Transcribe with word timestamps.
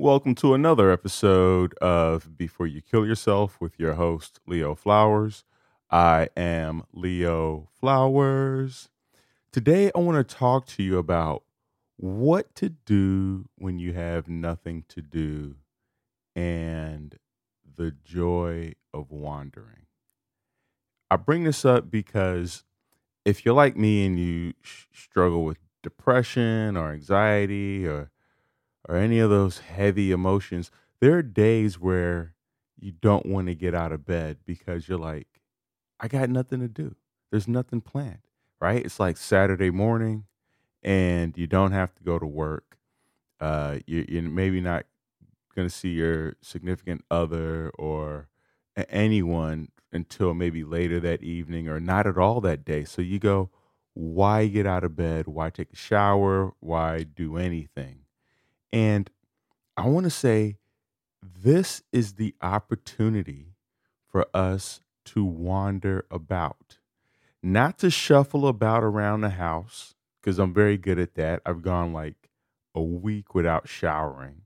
Welcome 0.00 0.36
to 0.36 0.54
another 0.54 0.92
episode 0.92 1.74
of 1.78 2.38
Before 2.38 2.68
You 2.68 2.80
Kill 2.80 3.04
Yourself 3.04 3.60
with 3.60 3.80
your 3.80 3.94
host, 3.94 4.38
Leo 4.46 4.76
Flowers. 4.76 5.42
I 5.90 6.28
am 6.36 6.84
Leo 6.92 7.68
Flowers. 7.80 8.90
Today, 9.50 9.90
I 9.92 9.98
want 9.98 10.16
to 10.16 10.36
talk 10.36 10.66
to 10.66 10.84
you 10.84 10.98
about 10.98 11.42
what 11.96 12.54
to 12.54 12.68
do 12.68 13.48
when 13.56 13.80
you 13.80 13.92
have 13.92 14.28
nothing 14.28 14.84
to 14.90 15.02
do 15.02 15.56
and 16.36 17.18
the 17.76 17.90
joy 18.04 18.74
of 18.94 19.10
wandering. 19.10 19.86
I 21.10 21.16
bring 21.16 21.42
this 21.42 21.64
up 21.64 21.90
because 21.90 22.62
if 23.24 23.44
you're 23.44 23.52
like 23.52 23.76
me 23.76 24.06
and 24.06 24.16
you 24.16 24.54
sh- 24.62 24.84
struggle 24.94 25.44
with 25.44 25.58
depression 25.82 26.76
or 26.76 26.92
anxiety 26.92 27.84
or 27.84 28.12
or 28.88 28.96
any 28.96 29.18
of 29.18 29.30
those 29.30 29.58
heavy 29.58 30.10
emotions, 30.10 30.70
there 31.00 31.14
are 31.14 31.22
days 31.22 31.78
where 31.78 32.34
you 32.80 32.92
don't 32.92 33.26
want 33.26 33.48
to 33.48 33.54
get 33.54 33.74
out 33.74 33.92
of 33.92 34.06
bed 34.06 34.38
because 34.44 34.88
you're 34.88 34.98
like, 34.98 35.28
I 36.00 36.08
got 36.08 36.30
nothing 36.30 36.60
to 36.60 36.68
do. 36.68 36.94
There's 37.30 37.48
nothing 37.48 37.80
planned, 37.80 38.26
right? 38.60 38.84
It's 38.84 38.98
like 38.98 39.16
Saturday 39.16 39.70
morning 39.70 40.24
and 40.82 41.36
you 41.36 41.46
don't 41.46 41.72
have 41.72 41.94
to 41.96 42.02
go 42.02 42.18
to 42.18 42.26
work. 42.26 42.78
Uh, 43.40 43.78
you, 43.86 44.06
you're 44.08 44.22
maybe 44.22 44.60
not 44.60 44.86
going 45.54 45.68
to 45.68 45.74
see 45.74 45.90
your 45.90 46.36
significant 46.40 47.04
other 47.10 47.70
or 47.78 48.28
anyone 48.88 49.68
until 49.92 50.34
maybe 50.34 50.64
later 50.64 51.00
that 51.00 51.22
evening 51.22 51.68
or 51.68 51.80
not 51.80 52.06
at 52.06 52.18
all 52.18 52.40
that 52.40 52.64
day. 52.64 52.84
So 52.84 53.02
you 53.02 53.18
go, 53.18 53.50
why 53.94 54.46
get 54.46 54.66
out 54.66 54.84
of 54.84 54.96
bed? 54.96 55.26
Why 55.26 55.50
take 55.50 55.72
a 55.72 55.76
shower? 55.76 56.52
Why 56.60 57.02
do 57.02 57.36
anything? 57.36 58.00
And 58.72 59.10
I 59.76 59.86
want 59.86 60.04
to 60.04 60.10
say 60.10 60.56
this 61.22 61.82
is 61.92 62.14
the 62.14 62.34
opportunity 62.42 63.54
for 64.06 64.26
us 64.34 64.80
to 65.06 65.24
wander 65.24 66.04
about, 66.10 66.78
not 67.42 67.78
to 67.78 67.90
shuffle 67.90 68.46
about 68.46 68.84
around 68.84 69.22
the 69.22 69.30
house, 69.30 69.94
because 70.20 70.38
I'm 70.38 70.52
very 70.52 70.76
good 70.76 70.98
at 70.98 71.14
that. 71.14 71.40
I've 71.46 71.62
gone 71.62 71.92
like 71.92 72.28
a 72.74 72.82
week 72.82 73.34
without 73.34 73.68
showering 73.68 74.42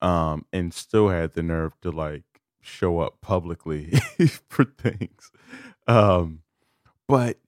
um, 0.00 0.44
and 0.52 0.72
still 0.72 1.08
had 1.08 1.34
the 1.34 1.42
nerve 1.42 1.78
to 1.82 1.90
like 1.90 2.24
show 2.60 3.00
up 3.00 3.20
publicly 3.20 3.90
for 4.48 4.64
things. 4.64 5.30
Um, 5.86 6.42
but 7.06 7.38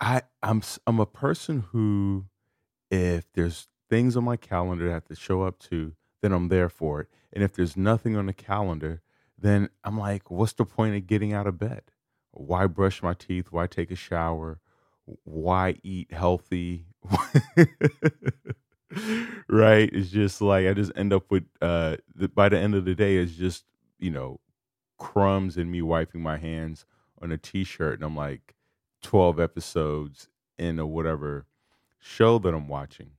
I 0.00 0.22
I'm 0.42 0.62
I'm 0.86 1.00
a 1.00 1.06
person 1.06 1.64
who 1.70 2.26
if 2.90 3.24
there's 3.32 3.68
things 3.88 4.16
on 4.16 4.24
my 4.24 4.36
calendar 4.36 4.84
that 4.84 4.90
I 4.90 4.94
have 4.94 5.04
to 5.06 5.14
show 5.14 5.42
up 5.42 5.58
to, 5.70 5.92
then 6.22 6.32
I'm 6.32 6.48
there 6.48 6.68
for 6.68 7.00
it. 7.00 7.08
And 7.32 7.44
if 7.44 7.52
there's 7.52 7.76
nothing 7.76 8.16
on 8.16 8.26
the 8.26 8.32
calendar, 8.32 9.02
then 9.38 9.68
I'm 9.84 9.98
like, 9.98 10.30
what's 10.30 10.52
the 10.52 10.64
point 10.64 10.96
of 10.96 11.06
getting 11.06 11.32
out 11.32 11.46
of 11.46 11.58
bed? 11.58 11.82
Why 12.32 12.66
brush 12.66 13.02
my 13.02 13.14
teeth? 13.14 13.48
Why 13.50 13.66
take 13.66 13.90
a 13.90 13.96
shower? 13.96 14.58
Why 15.24 15.76
eat 15.82 16.12
healthy? 16.12 16.86
right? 19.48 19.90
It's 19.92 20.10
just 20.10 20.40
like 20.40 20.66
I 20.66 20.72
just 20.74 20.92
end 20.96 21.12
up 21.12 21.30
with 21.30 21.44
uh 21.60 21.96
the, 22.14 22.28
by 22.28 22.48
the 22.48 22.58
end 22.58 22.74
of 22.74 22.84
the 22.84 22.94
day 22.94 23.16
it's 23.16 23.32
just, 23.34 23.64
you 23.98 24.10
know, 24.10 24.40
crumbs 24.98 25.56
and 25.56 25.70
me 25.70 25.82
wiping 25.82 26.20
my 26.22 26.36
hands 26.36 26.84
on 27.22 27.32
a 27.32 27.38
t-shirt 27.38 27.94
and 27.94 28.04
I'm 28.04 28.16
like 28.16 28.54
12 29.02 29.40
episodes 29.40 30.28
in 30.58 30.78
a 30.78 30.86
whatever 30.86 31.46
show 32.00 32.38
that 32.38 32.54
I'm 32.54 32.68
watching. 32.68 33.12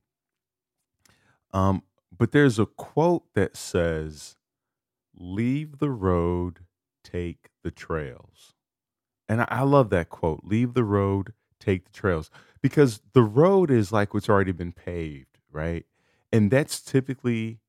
Um, 1.52 1.82
but 2.16 2.32
there's 2.32 2.58
a 2.58 2.66
quote 2.66 3.24
that 3.34 3.56
says, 3.56 4.36
Leave 5.14 5.78
the 5.78 5.90
road, 5.90 6.60
take 7.04 7.50
the 7.62 7.70
trails. 7.70 8.54
And 9.28 9.42
I, 9.42 9.46
I 9.48 9.62
love 9.62 9.90
that 9.90 10.08
quote 10.08 10.40
leave 10.44 10.74
the 10.74 10.84
road, 10.84 11.32
take 11.60 11.84
the 11.84 11.92
trails. 11.92 12.30
Because 12.62 13.00
the 13.12 13.22
road 13.22 13.70
is 13.70 13.92
like 13.92 14.12
what's 14.12 14.28
already 14.28 14.52
been 14.52 14.72
paved, 14.72 15.38
right? 15.50 15.86
And 16.32 16.50
that's 16.50 16.80
typically 16.80 17.60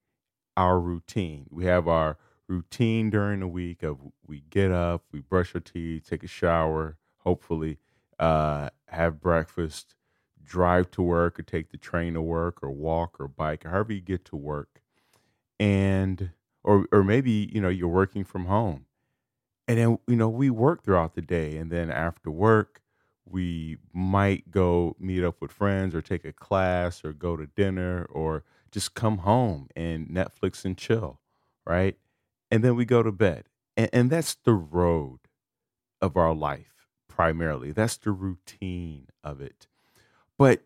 our 0.57 0.79
routine. 0.79 1.47
We 1.49 1.65
have 1.65 1.87
our 1.87 2.17
routine 2.47 3.09
during 3.09 3.39
the 3.39 3.47
week 3.47 3.83
of 3.83 3.99
we 4.25 4.43
get 4.49 4.71
up, 4.71 5.03
we 5.11 5.19
brush 5.21 5.55
our 5.55 5.61
teeth, 5.61 6.09
take 6.09 6.23
a 6.23 6.27
shower, 6.27 6.97
hopefully, 7.19 7.77
uh, 8.19 8.69
have 8.87 9.21
breakfast, 9.21 9.95
drive 10.45 10.91
to 10.91 11.01
work 11.01 11.39
or 11.39 11.43
take 11.43 11.71
the 11.71 11.77
train 11.77 12.13
to 12.15 12.21
work 12.21 12.63
or 12.63 12.71
walk 12.71 13.19
or 13.19 13.27
bike 13.27 13.65
or 13.65 13.69
however 13.69 13.93
you 13.93 14.01
get 14.01 14.25
to 14.25 14.35
work. 14.35 14.81
And 15.59 16.31
or 16.63 16.87
or 16.91 17.03
maybe, 17.03 17.49
you 17.53 17.61
know, 17.61 17.69
you're 17.69 17.87
working 17.87 18.23
from 18.23 18.45
home. 18.45 18.85
And 19.67 19.77
then, 19.77 19.99
you 20.07 20.15
know, 20.15 20.29
we 20.29 20.49
work 20.49 20.83
throughout 20.83 21.15
the 21.15 21.21
day 21.21 21.57
and 21.57 21.71
then 21.71 21.89
after 21.91 22.29
work, 22.31 22.81
we 23.25 23.77
might 23.93 24.51
go 24.51 24.95
meet 24.99 25.23
up 25.23 25.41
with 25.41 25.51
friends 25.51 25.95
or 25.95 26.01
take 26.01 26.25
a 26.25 26.33
class 26.33 27.05
or 27.05 27.13
go 27.13 27.37
to 27.37 27.47
dinner 27.47 28.05
or 28.09 28.43
just 28.71 28.95
come 28.95 29.19
home 29.19 29.69
and 29.75 30.09
Netflix 30.09 30.65
and 30.65 30.77
chill, 30.77 31.21
right? 31.65 31.97
And 32.49 32.63
then 32.63 32.75
we 32.75 32.85
go 32.85 33.03
to 33.03 33.11
bed. 33.11 33.45
And, 33.77 33.89
and 33.93 34.09
that's 34.09 34.35
the 34.35 34.53
road 34.53 35.19
of 36.01 36.17
our 36.17 36.33
life 36.33 36.87
primarily. 37.07 37.71
That's 37.71 37.97
the 37.97 38.11
routine 38.11 39.07
of 39.23 39.41
it. 39.41 39.67
But 40.37 40.61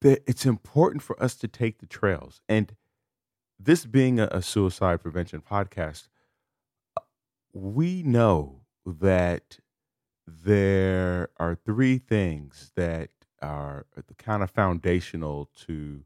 the, 0.00 0.20
it's 0.28 0.46
important 0.46 1.02
for 1.02 1.20
us 1.22 1.34
to 1.36 1.48
take 1.48 1.78
the 1.78 1.86
trails. 1.86 2.40
And 2.48 2.74
this 3.58 3.86
being 3.86 4.20
a, 4.20 4.28
a 4.30 4.42
suicide 4.42 5.00
prevention 5.02 5.42
podcast, 5.42 6.08
we 7.52 8.02
know 8.02 8.62
that 8.84 9.58
there 10.26 11.30
are 11.38 11.54
three 11.54 11.98
things 11.98 12.72
that 12.76 13.10
are 13.42 13.86
kind 14.18 14.42
of 14.42 14.50
foundational 14.50 15.48
to 15.66 16.04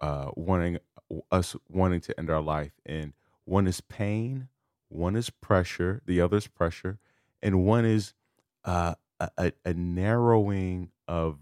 uh, 0.00 0.30
wanting 0.36 0.78
us 1.30 1.56
wanting 1.68 2.00
to 2.00 2.18
end 2.18 2.30
our 2.30 2.40
life. 2.42 2.72
And 2.84 3.12
one 3.44 3.66
is 3.66 3.80
pain, 3.80 4.48
one 4.88 5.16
is 5.16 5.30
pressure, 5.30 6.02
the 6.06 6.20
other 6.20 6.38
is 6.38 6.48
pressure, 6.48 6.98
and 7.42 7.64
one 7.64 7.84
is 7.84 8.14
uh, 8.64 8.94
a 9.20 9.52
a 9.64 9.74
narrowing 9.74 10.90
of 11.08 11.38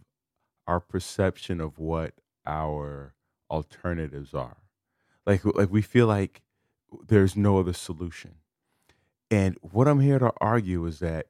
our 0.66 0.80
perception 0.80 1.60
of 1.60 1.78
what 1.78 2.14
our 2.46 3.14
alternatives 3.50 4.34
are. 4.34 4.58
Like 5.26 5.44
like 5.44 5.70
we 5.70 5.82
feel 5.82 6.06
like 6.06 6.42
there's 7.06 7.36
no 7.36 7.58
other 7.58 7.72
solution. 7.72 8.36
And 9.30 9.56
what 9.62 9.88
I'm 9.88 10.00
here 10.00 10.18
to 10.18 10.32
argue 10.40 10.84
is 10.86 11.00
that 11.00 11.26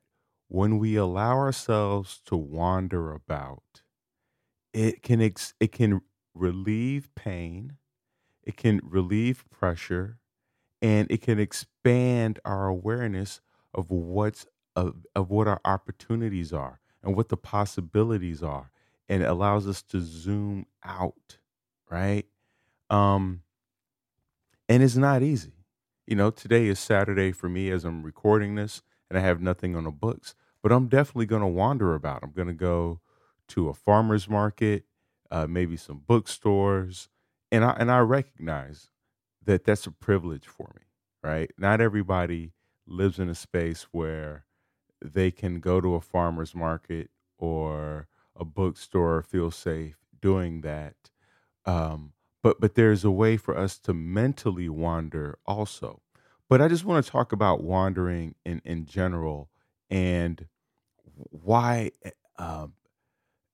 when 0.48 0.78
we 0.78 0.96
allow 0.96 1.36
ourselves 1.36 2.20
to 2.26 2.36
wander 2.36 3.12
about, 3.12 3.82
it 4.72 5.02
can 5.02 5.22
ex- 5.22 5.54
it 5.60 5.72
can 5.72 6.02
relieve 6.34 7.08
pain, 7.14 7.76
it 8.42 8.56
can 8.56 8.80
relieve 8.84 9.44
pressure, 9.50 10.18
and 10.82 11.10
it 11.10 11.22
can 11.22 11.38
expand 11.38 12.40
our 12.44 12.68
awareness 12.68 13.40
of 13.74 13.90
what's 13.90 14.46
of, 14.76 15.06
of 15.14 15.30
what 15.30 15.48
our 15.48 15.60
opportunities 15.64 16.52
are 16.52 16.80
and 17.04 17.16
what 17.16 17.28
the 17.28 17.36
possibilities 17.36 18.42
are 18.42 18.70
and 19.08 19.22
it 19.22 19.28
allows 19.28 19.66
us 19.68 19.82
to 19.82 20.00
zoom 20.00 20.66
out 20.84 21.38
right? 21.90 22.26
Um 22.90 23.42
and 24.68 24.82
it's 24.82 24.96
not 24.96 25.22
easy. 25.22 25.52
You 26.06 26.16
know 26.16 26.30
today 26.30 26.66
is 26.66 26.78
saturday 26.78 27.32
for 27.32 27.48
me 27.48 27.70
as 27.70 27.84
i'm 27.84 28.02
recording 28.02 28.56
this 28.56 28.82
and 29.10 29.18
i 29.18 29.22
have 29.22 29.40
nothing 29.40 29.74
on 29.76 29.84
the 29.84 29.90
books 29.90 30.34
but 30.62 30.72
i'm 30.72 30.88
definitely 30.88 31.26
going 31.26 31.42
to 31.42 31.48
wander 31.48 31.94
about. 31.94 32.22
I'm 32.22 32.32
going 32.32 32.48
to 32.48 32.54
go 32.54 33.00
to 33.48 33.68
a 33.68 33.74
farmer's 33.74 34.28
market 34.28 34.84
uh, 35.30 35.46
maybe 35.46 35.76
some 35.76 36.02
bookstores 36.06 37.08
and 37.52 37.64
i 37.64 37.70
and 37.78 37.90
i 37.90 37.98
recognize 38.00 38.90
that 39.44 39.64
that's 39.64 39.86
a 39.86 39.90
privilege 39.90 40.46
for 40.46 40.72
me 40.76 40.82
right? 41.24 41.50
Not 41.58 41.80
everybody 41.80 42.52
lives 42.86 43.18
in 43.18 43.28
a 43.30 43.34
space 43.34 43.86
where 43.92 44.44
they 45.04 45.30
can 45.30 45.60
go 45.60 45.80
to 45.80 45.94
a 45.94 46.00
farmer's 46.00 46.54
market 46.54 47.10
or 47.38 48.08
a 48.36 48.44
bookstore 48.44 49.16
or 49.18 49.22
feel 49.22 49.50
safe 49.50 49.96
doing 50.20 50.62
that 50.62 50.96
um, 51.66 52.12
but 52.42 52.60
but 52.60 52.74
there's 52.74 53.04
a 53.04 53.10
way 53.10 53.36
for 53.36 53.56
us 53.56 53.78
to 53.78 53.94
mentally 53.94 54.68
wander 54.68 55.38
also 55.46 56.02
but 56.48 56.60
i 56.62 56.68
just 56.68 56.84
want 56.84 57.04
to 57.04 57.10
talk 57.10 57.32
about 57.32 57.62
wandering 57.62 58.34
in 58.44 58.60
in 58.64 58.86
general 58.86 59.50
and 59.90 60.46
why 61.30 61.90
eh, 62.04 62.10
um, 62.38 62.74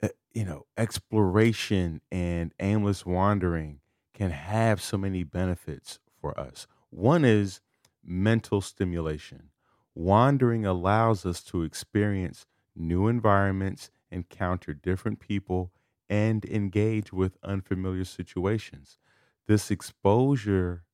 uh, 0.03 0.09
you 0.33 0.45
know, 0.45 0.67
exploration 0.77 2.01
and 2.11 2.53
aimless 2.61 3.05
wandering 3.07 3.81
can 4.15 4.31
have 4.31 4.81
so 4.81 4.97
many 4.99 5.25
benefits 5.25 5.99
for 6.21 6.39
us. 6.39 6.67
One 6.91 7.25
is 7.25 7.61
mental 8.05 8.61
stimulation. 8.61 9.50
Wandering 9.95 10.67
allows 10.67 11.25
us 11.27 11.43
to 11.45 11.63
experience 11.63 12.47
new 12.75 13.07
environments, 13.09 13.91
encounter 14.11 14.75
different 14.75 15.21
people, 15.21 15.73
and 16.09 16.45
engage 16.45 17.13
with 17.13 17.39
unfamiliar 17.43 18.05
situations. 18.05 18.99
this 19.47 19.71
exposure 19.71 20.85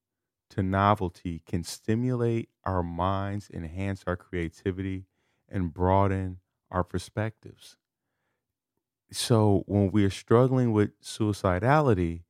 to 0.51 0.63
novelty 0.63 1.41
can 1.47 1.65
stimulate 1.65 2.51
our 2.65 2.83
minds, 2.83 3.51
enhance 3.53 4.05
our 4.07 4.17
creativity, 4.17 5.07
and 5.49 5.75
broaden 5.75 6.41
our 6.71 6.85
perspectives. 6.85 7.77
So 9.11 9.63
when 9.67 9.91
we're 9.91 10.11
struggling 10.11 10.73
with 10.73 10.99
suicidality, 11.01 12.23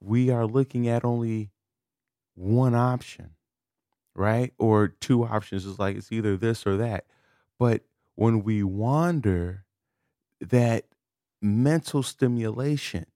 we 0.00 0.30
are 0.30 0.46
looking 0.46 0.88
at 0.88 1.04
only 1.04 1.52
one 2.34 2.74
option, 2.76 3.35
right? 4.16 4.52
Or 4.58 4.88
two 4.88 5.24
options. 5.24 5.66
is 5.66 5.78
like 5.78 5.96
it's 5.96 6.10
either 6.10 6.36
this 6.36 6.66
or 6.66 6.76
that. 6.78 7.04
But 7.58 7.82
when 8.14 8.42
we 8.42 8.62
wander, 8.62 9.64
that 10.40 10.84
mental 11.40 12.02
stimulation, 12.02 13.06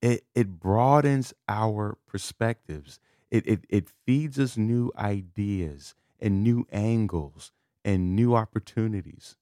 it, 0.00 0.24
it 0.34 0.60
broadens 0.60 1.32
our 1.48 1.96
perspectives. 2.06 2.98
It, 3.30 3.46
it, 3.46 3.64
it 3.68 3.88
feeds 4.04 4.38
us 4.38 4.56
new 4.56 4.92
ideas 4.96 5.94
and 6.20 6.42
new 6.42 6.66
angles 6.72 7.52
and 7.84 8.14
new 8.14 8.34
opportunities. 8.34 9.36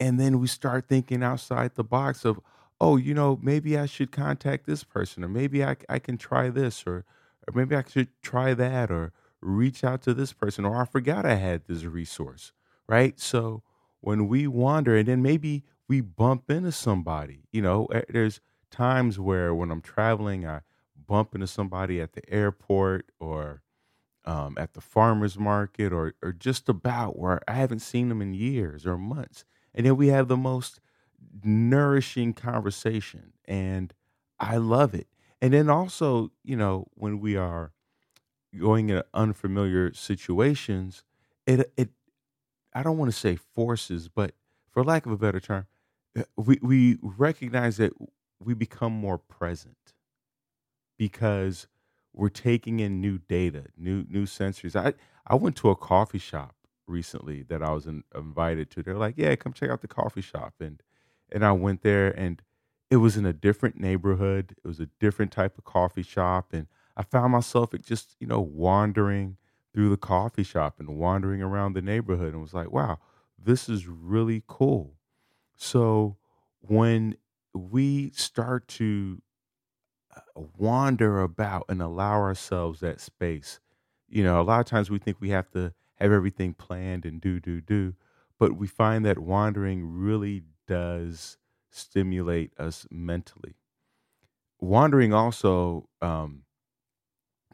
And 0.00 0.18
then 0.18 0.40
we 0.40 0.46
start 0.46 0.88
thinking 0.88 1.22
outside 1.22 1.74
the 1.74 1.84
box 1.84 2.24
of, 2.24 2.40
oh, 2.80 2.96
you 2.96 3.14
know, 3.14 3.38
maybe 3.42 3.78
I 3.78 3.86
should 3.86 4.10
contact 4.10 4.66
this 4.66 4.82
person, 4.82 5.22
or 5.22 5.28
maybe 5.28 5.64
I, 5.64 5.76
I 5.88 5.98
can 5.98 6.18
try 6.18 6.50
this, 6.50 6.84
or, 6.86 7.04
or 7.46 7.54
maybe 7.54 7.76
I 7.76 7.84
should 7.88 8.08
try 8.22 8.54
that, 8.54 8.90
or 8.90 9.12
reach 9.44 9.84
out 9.84 10.02
to 10.02 10.14
this 10.14 10.32
person, 10.32 10.64
or 10.64 10.80
I 10.80 10.84
forgot 10.86 11.26
I 11.26 11.34
had 11.36 11.66
this 11.66 11.84
resource, 11.84 12.52
right? 12.88 13.18
So 13.20 13.62
when 14.00 14.28
we 14.28 14.46
wander, 14.46 14.96
and 14.96 15.08
then 15.08 15.22
maybe 15.22 15.64
we 15.88 16.00
bump 16.00 16.50
into 16.50 16.72
somebody, 16.72 17.44
you 17.52 17.62
know, 17.62 17.86
eh, 17.86 18.02
there's 18.08 18.40
times 18.70 19.18
where 19.18 19.54
when 19.54 19.70
I'm 19.70 19.82
traveling, 19.82 20.46
I 20.46 20.62
bump 21.06 21.34
into 21.34 21.46
somebody 21.46 22.00
at 22.00 22.14
the 22.14 22.28
airport 22.32 23.10
or 23.20 23.62
um, 24.24 24.56
at 24.58 24.74
the 24.74 24.80
farmer's 24.80 25.38
market 25.38 25.92
or, 25.92 26.14
or 26.22 26.32
just 26.32 26.68
about 26.68 27.18
where 27.18 27.40
I 27.48 27.54
haven't 27.54 27.80
seen 27.80 28.08
them 28.08 28.22
in 28.22 28.34
years 28.34 28.86
or 28.86 28.96
months. 28.96 29.44
And 29.74 29.86
then 29.86 29.96
we 29.96 30.08
have 30.08 30.28
the 30.28 30.36
most 30.36 30.80
nourishing 31.42 32.32
conversation. 32.32 33.32
And 33.44 33.92
I 34.40 34.56
love 34.56 34.94
it. 34.94 35.08
And 35.42 35.52
then 35.52 35.68
also, 35.68 36.32
you 36.42 36.56
know, 36.56 36.88
when 36.94 37.20
we 37.20 37.36
are 37.36 37.72
going 38.58 38.90
in 38.90 39.02
unfamiliar 39.14 39.92
situations, 39.94 41.04
it, 41.46 41.72
it, 41.76 41.90
I 42.74 42.82
don't 42.82 42.98
want 42.98 43.12
to 43.12 43.18
say 43.18 43.36
forces, 43.36 44.08
but 44.08 44.32
for 44.70 44.84
lack 44.84 45.06
of 45.06 45.12
a 45.12 45.18
better 45.18 45.40
term, 45.40 45.66
uh, 46.18 46.22
we, 46.36 46.58
we 46.62 46.98
recognize 47.02 47.76
that 47.78 47.92
we 48.40 48.54
become 48.54 48.92
more 48.92 49.18
present 49.18 49.94
because 50.98 51.66
we're 52.12 52.28
taking 52.28 52.80
in 52.80 53.00
new 53.00 53.18
data, 53.18 53.64
new 53.76 54.04
new 54.08 54.24
sensories. 54.26 54.76
I 54.76 54.94
I 55.26 55.34
went 55.34 55.56
to 55.56 55.70
a 55.70 55.76
coffee 55.76 56.18
shop 56.18 56.54
recently 56.86 57.42
that 57.44 57.62
I 57.62 57.72
was 57.72 57.86
in, 57.86 58.04
invited 58.14 58.70
to. 58.72 58.82
They're 58.82 58.96
like, 58.96 59.14
"Yeah, 59.16 59.34
come 59.36 59.52
check 59.52 59.70
out 59.70 59.80
the 59.80 59.88
coffee 59.88 60.20
shop," 60.20 60.54
and 60.60 60.82
and 61.32 61.44
I 61.44 61.52
went 61.52 61.82
there, 61.82 62.10
and 62.18 62.42
it 62.90 62.96
was 62.98 63.16
in 63.16 63.26
a 63.26 63.32
different 63.32 63.78
neighborhood. 63.80 64.54
It 64.64 64.66
was 64.68 64.80
a 64.80 64.88
different 65.00 65.32
type 65.32 65.58
of 65.58 65.64
coffee 65.64 66.02
shop, 66.02 66.52
and 66.52 66.68
I 66.96 67.02
found 67.02 67.32
myself 67.32 67.70
just 67.82 68.16
you 68.20 68.26
know 68.26 68.40
wandering 68.40 69.36
through 69.72 69.90
the 69.90 69.96
coffee 69.96 70.44
shop 70.44 70.78
and 70.80 70.96
wandering 70.98 71.42
around 71.42 71.74
the 71.74 71.82
neighborhood, 71.82 72.32
and 72.34 72.42
was 72.42 72.54
like, 72.54 72.70
"Wow, 72.70 72.98
this 73.38 73.68
is 73.68 73.86
really 73.86 74.42
cool." 74.46 74.96
So 75.56 76.16
when 76.60 77.16
we 77.54 78.10
start 78.10 78.68
to 78.68 79.22
uh, 80.16 80.42
wander 80.56 81.20
about 81.20 81.64
and 81.68 81.82
allow 81.82 82.14
ourselves 82.20 82.80
that 82.80 83.00
space. 83.00 83.60
You 84.08 84.22
know, 84.24 84.40
a 84.40 84.44
lot 84.44 84.60
of 84.60 84.66
times 84.66 84.90
we 84.90 84.98
think 84.98 85.20
we 85.20 85.30
have 85.30 85.50
to 85.52 85.72
have 85.96 86.12
everything 86.12 86.54
planned 86.54 87.04
and 87.06 87.20
do, 87.20 87.40
do, 87.40 87.60
do, 87.60 87.94
but 88.38 88.56
we 88.56 88.66
find 88.66 89.04
that 89.04 89.18
wandering 89.18 89.84
really 89.86 90.44
does 90.66 91.38
stimulate 91.70 92.52
us 92.58 92.86
mentally. 92.90 93.54
Wandering 94.60 95.12
also 95.12 95.88
um, 96.00 96.43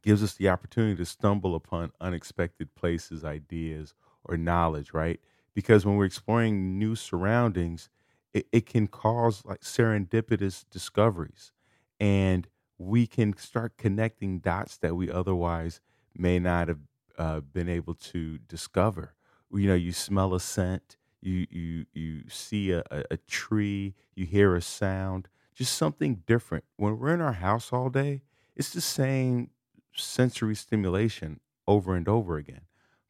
gives 0.03 0.23
us 0.23 0.35
the 0.35 0.49
opportunity 0.49 0.97
to 0.97 1.05
stumble 1.05 1.55
upon 1.55 1.93
unexpected 2.01 2.75
places, 2.75 3.25
ideas, 3.25 3.95
or 4.25 4.37
knowledge, 4.37 4.93
right? 4.93 5.21
Because 5.55 5.85
when 5.85 5.97
we're 5.97 6.05
exploring 6.05 6.79
new 6.79 6.95
surroundings, 6.95 7.89
it, 8.33 8.47
it 8.53 8.67
can 8.67 8.87
cause 8.87 9.45
like 9.45 9.61
serendipitous 9.61 10.65
discoveries 10.71 11.53
and 11.99 12.49
we 12.79 13.07
can 13.07 13.37
start 13.37 13.77
connecting 13.77 14.39
dots 14.39 14.79
that 14.79 14.95
we 14.95 15.11
otherwise 15.11 15.81
may 16.17 16.39
not 16.39 16.69
have 16.69 16.79
uh, 17.19 17.41
been 17.41 17.69
able 17.69 17.95
to 17.95 18.39
discover 18.39 19.15
you 19.53 19.69
know 19.69 19.75
you 19.75 19.93
smell 19.93 20.35
a 20.35 20.41
scent 20.41 20.97
you 21.21 21.47
you 21.51 21.87
you 21.93 22.23
see 22.29 22.71
a, 22.71 22.83
a, 23.11 23.17
tree 23.29 23.95
you 24.15 24.25
hear 24.25 24.55
a 24.55 24.63
sound 24.63 25.29
just 25.55 25.75
something 25.75 26.23
different 26.27 26.65
when 26.77 26.99
we're 26.99 27.13
in 27.13 27.21
our 27.21 27.35
house 27.35 27.73
all 27.73 27.91
day 27.91 28.23
it's 28.57 28.71
the 28.71 28.81
same 28.81 29.51
sensory 29.95 30.55
stimulation 30.55 31.41
over 31.67 31.95
and 31.95 32.09
over 32.09 32.37
again 32.37 32.63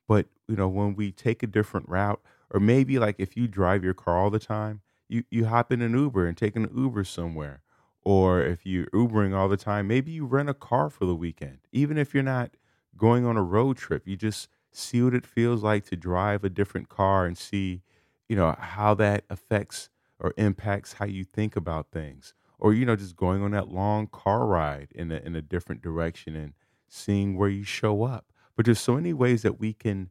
but 0.08 0.26
you 0.48 0.56
know 0.56 0.68
when 0.68 0.94
we 0.94 1.12
take 1.12 1.42
a 1.42 1.46
different 1.46 1.88
route 1.88 2.20
or 2.50 2.60
maybe 2.60 2.98
like 2.98 3.16
if 3.18 3.36
you 3.36 3.46
drive 3.46 3.84
your 3.84 3.94
car 3.94 4.18
all 4.18 4.30
the 4.30 4.38
time 4.38 4.80
you 5.08 5.24
you 5.30 5.46
hop 5.46 5.72
in 5.72 5.82
an 5.82 5.92
Uber 5.92 6.26
and 6.26 6.36
take 6.36 6.54
an 6.54 6.70
Uber 6.72 7.02
somewhere. 7.02 7.62
Or 8.02 8.40
if 8.40 8.64
you're 8.64 8.86
Ubering 8.94 9.34
all 9.36 9.48
the 9.48 9.56
time, 9.58 9.86
maybe 9.88 10.10
you 10.12 10.24
rent 10.24 10.48
a 10.48 10.54
car 10.54 10.88
for 10.88 11.04
the 11.04 11.14
weekend. 11.14 11.58
Even 11.72 11.98
if 11.98 12.14
you're 12.14 12.22
not 12.22 12.52
going 12.96 13.26
on 13.26 13.36
a 13.36 13.42
road 13.42 13.76
trip, 13.76 14.06
you 14.06 14.16
just 14.16 14.48
see 14.72 15.02
what 15.02 15.14
it 15.14 15.26
feels 15.26 15.62
like 15.62 15.84
to 15.86 15.96
drive 15.96 16.44
a 16.44 16.48
different 16.48 16.88
car 16.88 17.26
and 17.26 17.36
see, 17.36 17.82
you 18.28 18.36
know, 18.36 18.54
how 18.58 18.94
that 18.94 19.24
affects 19.28 19.90
or 20.18 20.32
impacts 20.36 20.94
how 20.94 21.04
you 21.04 21.24
think 21.24 21.56
about 21.56 21.90
things. 21.90 22.34
Or, 22.58 22.72
you 22.74 22.84
know, 22.84 22.96
just 22.96 23.16
going 23.16 23.42
on 23.42 23.50
that 23.52 23.68
long 23.68 24.06
car 24.06 24.46
ride 24.46 24.88
in 24.94 25.10
a 25.10 25.16
in 25.16 25.34
a 25.34 25.42
different 25.42 25.82
direction 25.82 26.36
and 26.36 26.52
seeing 26.90 27.38
where 27.38 27.48
you 27.48 27.64
show 27.64 28.02
up. 28.02 28.26
But 28.56 28.66
there's 28.66 28.80
so 28.80 28.96
many 28.96 29.14
ways 29.14 29.40
that 29.42 29.58
we 29.58 29.72
can 29.72 30.10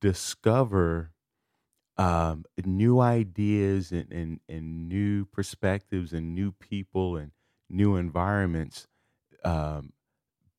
discover 0.00 1.12
um, 1.96 2.44
new 2.64 2.98
ideas 3.00 3.92
and, 3.92 4.10
and, 4.12 4.40
and 4.48 4.88
new 4.88 5.26
perspectives 5.26 6.12
and 6.12 6.34
new 6.34 6.50
people 6.50 7.16
and 7.16 7.30
new 7.68 7.96
environments 7.96 8.88
um, 9.44 9.92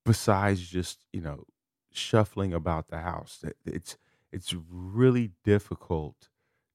besides 0.05 0.61
just 0.67 1.05
you 1.11 1.21
know 1.21 1.43
shuffling 1.91 2.53
about 2.53 2.89
the 2.89 2.99
house 2.99 3.43
it's 3.65 3.97
it's 4.31 4.53
really 4.69 5.31
difficult 5.43 6.29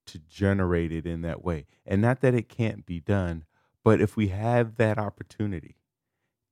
to 0.05 0.19
generate 0.19 0.91
it 0.91 1.05
in 1.05 1.21
that 1.21 1.43
way 1.43 1.65
and 1.85 2.01
not 2.01 2.21
that 2.21 2.33
it 2.33 2.49
can't 2.49 2.85
be 2.85 2.99
done 2.99 3.45
but 3.83 4.01
if 4.01 4.17
we 4.17 4.29
have 4.29 4.77
that 4.77 4.97
opportunity 4.97 5.77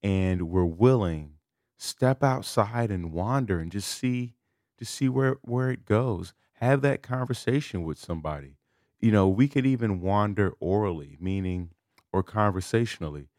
and 0.04 0.50
we're 0.50 0.66
willing 0.66 1.34
step 1.80 2.24
outside 2.24 2.92
and 2.92 3.14
wander 3.14 3.60
and 3.60 3.72
just 3.72 3.90
see 3.90 4.36
to 4.78 4.86
see 4.86 5.10
where 5.10 5.38
where 5.44 5.72
it 5.72 5.86
goes 5.86 6.34
have 6.56 6.82
that 6.84 7.04
conversation 7.04 7.84
with 7.84 7.98
somebody. 8.00 8.58
You 9.00 9.12
know, 9.12 9.30
we 9.30 9.48
could 9.48 9.66
even 9.66 10.02
wander 10.02 10.54
orally, 10.60 11.18
meaning 11.22 11.72
or 12.14 12.24
conversationally. 12.24 13.30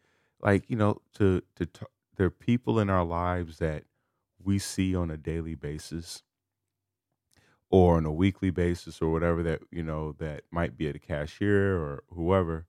Like, 0.41 0.69
you 0.69 0.77
know, 0.77 1.01
to 1.15 1.43
to 1.55 1.67
t- 1.67 1.85
there 2.17 2.27
are 2.27 2.31
people 2.31 2.79
in 2.79 2.89
our 2.89 3.05
lives 3.05 3.59
that 3.59 3.85
we 4.43 4.59
see 4.59 4.95
on 4.95 5.11
a 5.11 5.17
daily 5.17 5.55
basis 5.55 6.23
or 7.69 7.97
on 7.97 8.05
a 8.05 8.11
weekly 8.11 8.49
basis 8.49 9.01
or 9.01 9.11
whatever 9.11 9.41
that, 9.43 9.61
you 9.71 9.83
know, 9.83 10.11
that 10.13 10.43
might 10.51 10.75
be 10.77 10.87
at 10.87 10.95
a 10.95 10.99
cashier 10.99 11.77
or 11.77 12.03
whoever 12.09 12.67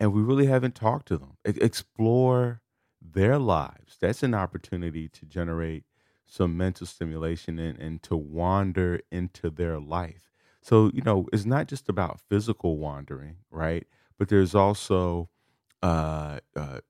and 0.00 0.12
we 0.12 0.22
really 0.22 0.46
haven't 0.46 0.74
talked 0.76 1.08
to 1.08 1.18
them. 1.18 1.38
Explore 1.44 2.62
their 3.02 3.38
lives. 3.38 3.96
That's 4.00 4.22
an 4.22 4.34
opportunity 4.34 5.08
to 5.08 5.26
generate 5.26 5.84
some 6.26 6.56
mental 6.56 6.86
stimulation 6.86 7.58
and, 7.58 7.78
and 7.78 8.02
to 8.04 8.16
wander 8.16 9.00
into 9.10 9.50
their 9.50 9.78
life. 9.78 10.30
So, 10.62 10.90
you 10.94 11.02
know, 11.02 11.26
it's 11.32 11.44
not 11.44 11.66
just 11.66 11.88
about 11.88 12.20
physical 12.20 12.78
wandering, 12.78 13.36
right? 13.50 13.86
But 14.18 14.28
there's 14.28 14.54
also 14.54 15.28
uh, 15.82 16.38
uh, 16.56 16.80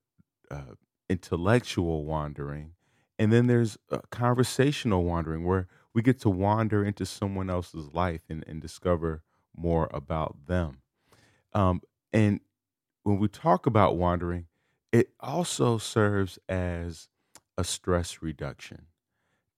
uh, 0.50 0.75
intellectual 1.09 2.04
wandering. 2.04 2.75
And 3.19 3.33
then 3.33 3.47
there's 3.47 3.78
uh, 3.90 3.99
conversational 4.11 5.04
wandering 5.04 5.45
where 5.45 5.69
we 5.95 6.02
get 6.02 6.21
to 6.21 6.31
wander 6.31 6.85
into 6.85 7.07
someone 7.07 7.49
else's 7.50 7.92
life 7.92 8.23
and, 8.28 8.45
and 8.47 8.61
discover 8.61 9.23
more 9.57 9.88
about 9.92 10.47
them. 10.47 10.78
Um, 11.52 11.83
and 12.12 12.40
when 13.02 13.19
we 13.19 13.28
talk 13.28 13.66
about 13.66 13.97
wandering, 13.97 14.47
it 14.93 15.11
also 15.21 15.79
serves 15.79 16.39
as 16.49 17.09
a 17.59 17.65
stress 17.65 18.23
reduction 18.23 18.87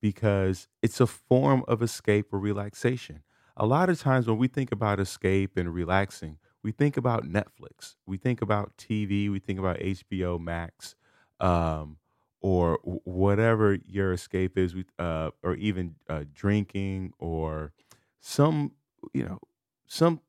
because 0.01 0.69
it's 0.83 1.01
a 1.01 1.07
form 1.07 1.65
of 1.69 1.83
escape 1.83 2.33
or 2.33 2.39
relaxation. 2.39 3.23
A 3.57 3.67
lot 3.67 3.89
of 3.89 4.01
times 4.01 4.27
when 4.27 4.39
we 4.39 4.49
think 4.49 4.73
about 4.73 5.01
escape 5.01 5.57
and 5.57 5.73
relaxing, 5.73 6.39
we 6.63 6.73
think 6.73 6.97
about 6.97 7.25
Netflix, 7.25 7.97
we 8.07 8.17
think 8.17 8.43
about 8.43 8.77
TV, 8.77 9.31
we 9.31 9.39
think 9.39 9.59
about 9.59 9.79
HBO 9.81 10.39
Max, 10.39 10.97
um, 11.41 11.99
or 12.41 12.79
whatever 12.85 13.79
your 13.87 14.13
escape 14.13 14.59
is, 14.59 14.75
uh, 14.99 15.31
or 15.43 15.55
even 15.57 15.97
uh, 16.09 16.25
drinking 16.33 17.13
or 17.19 17.73
some, 18.21 18.73
you 19.13 19.25
know, 19.25 19.39
some 19.87 20.21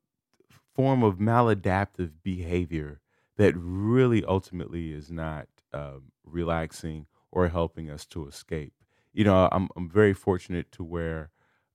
form 0.74 1.02
of 1.02 1.16
maladaptive 1.16 2.12
behavior 2.22 3.00
that 3.36 3.54
really 3.56 4.24
ultimately 4.24 4.92
is 4.92 5.10
not 5.10 5.48
um, 5.72 6.12
relaxing 6.24 7.06
or 7.30 7.48
helping 7.48 7.90
us 7.90 8.06
to 8.06 8.26
escape. 8.26 8.72
You 9.12 9.24
know, 9.24 9.48
I'm 9.52 9.68
I'm 9.76 9.88
very 9.88 10.14
fortunate 10.14 10.72
to 10.72 10.84
where 10.84 11.30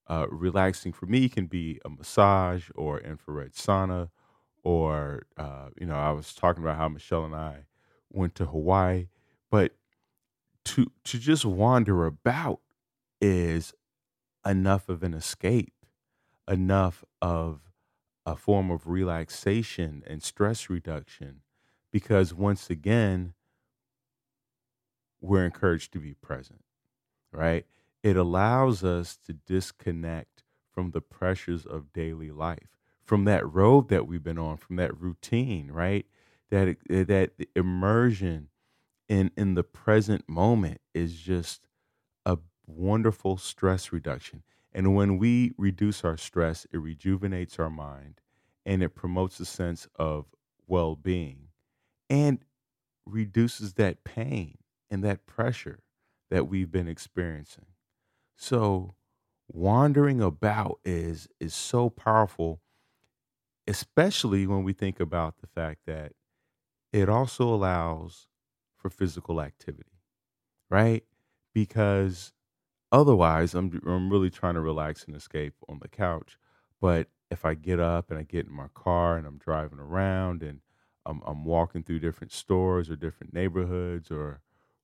uh, 0.08 0.28
relaxing 0.30 0.94
for 0.94 1.06
me 1.06 1.30
can 1.30 1.48
be 1.48 1.80
a 1.86 1.90
massage 1.90 2.70
or 2.76 3.00
infrared 3.00 3.54
sauna, 3.54 4.10
or 4.64 5.24
uh, 5.38 5.70
you 5.80 5.88
know, 5.88 5.96
I 5.96 6.12
was 6.12 6.34
talking 6.34 6.64
about 6.64 6.78
how 6.78 6.90
Michelle 6.90 7.26
and 7.26 7.36
I 7.36 7.66
went 8.10 8.36
to 8.36 8.46
Hawaii, 8.46 9.08
but 9.50 9.76
to 10.66 10.92
to 11.06 11.20
just 11.20 11.46
wander 11.46 12.06
about 12.06 12.62
is 13.22 13.74
enough 14.46 14.90
of 14.90 15.04
an 15.04 15.14
escape, 15.14 15.74
enough 16.50 17.04
of 17.22 17.72
a 18.26 18.36
form 18.36 18.72
of 18.72 18.88
relaxation 18.88 20.04
and 20.08 20.24
stress 20.24 20.70
reduction, 20.70 21.42
because 21.92 22.34
once 22.34 22.70
again, 22.70 23.34
we're 25.22 25.46
encouraged 25.46 25.94
to 25.94 26.00
be 26.00 26.14
present, 26.14 26.64
right? 27.32 27.66
It 28.04 28.18
allows 28.18 28.84
us 28.84 29.18
to 29.28 29.34
disconnect 29.34 30.44
from 30.72 30.92
the 30.92 31.02
pressures 31.02 31.66
of 31.66 31.94
daily 31.94 32.32
life, 32.32 32.78
from 33.04 33.26
that 33.26 33.48
road 33.52 33.90
that 33.90 34.08
we've 34.08 34.24
been 34.24 34.40
on, 34.40 34.58
from 34.58 34.78
that 34.78 35.00
routine, 35.00 35.72
right? 35.72 36.06
That 36.50 36.78
eh, 36.90 37.04
that 37.06 37.32
immersion 37.56 38.50
in 39.10 39.32
in 39.38 39.56
the 39.56 39.64
present 39.64 40.28
moment 40.30 40.82
is 40.94 41.20
just 41.20 41.68
a 42.26 42.38
wonderful 42.68 43.38
stress 43.38 43.94
reduction. 43.94 44.44
And 44.74 44.96
when 44.96 45.18
we 45.18 45.54
reduce 45.58 46.06
our 46.06 46.18
stress, 46.18 46.68
it 46.74 46.78
rejuvenates 46.80 47.60
our 47.60 47.70
mind 47.70 48.22
and 48.66 48.84
it 48.84 48.92
promotes 48.96 49.40
a 49.40 49.46
sense 49.46 49.88
of 49.98 50.28
well-being 50.68 51.50
and 52.12 52.46
reduces 53.08 53.76
that 53.76 54.04
pain 54.06 54.60
and 54.92 55.04
that 55.04 55.26
pressure 55.28 55.84
that 56.32 56.48
we've 56.48 56.72
been 56.72 56.88
experiencing. 56.90 57.68
So 58.38 58.96
wandering 59.50 60.22
about 60.22 60.80
is 60.86 61.28
is 61.40 61.54
so 61.56 61.90
powerful, 61.90 62.62
especially 63.68 64.48
when 64.48 64.64
we 64.64 64.74
think 64.74 65.00
about 65.00 65.38
the 65.40 65.48
fact 65.48 65.82
that 65.86 66.14
it 66.94 67.10
also 67.10 67.54
allows 67.54 68.28
for 68.78 68.90
physical 68.90 69.42
activity, 69.42 70.02
right? 70.70 71.06
Because 71.54 72.34
otherwise, 72.92 73.56
I'm 73.56 73.82
I'm 73.88 74.12
really 74.12 74.32
trying 74.32 74.56
to 74.56 74.62
relax 74.62 75.06
and 75.06 75.16
escape 75.16 75.56
on 75.70 75.80
the 75.82 75.90
couch, 75.90 76.38
but 76.82 77.10
if 77.32 77.46
I 77.46 77.56
get 77.56 77.80
up 77.80 78.10
and 78.12 78.20
I 78.20 78.24
get 78.24 78.48
in 78.48 78.54
my 78.54 78.70
car 78.76 79.18
and 79.18 79.28
I'm 79.28 79.40
driving 79.40 79.80
around 79.80 80.44
and 80.44 80.62
I'm, 81.06 81.22
I'm 81.26 81.46
walking 81.46 81.84
through 81.84 82.00
different 82.00 82.32
stores 82.32 82.90
or 82.90 82.96
different 82.96 83.34
neighborhoods 83.34 84.12
or 84.12 84.42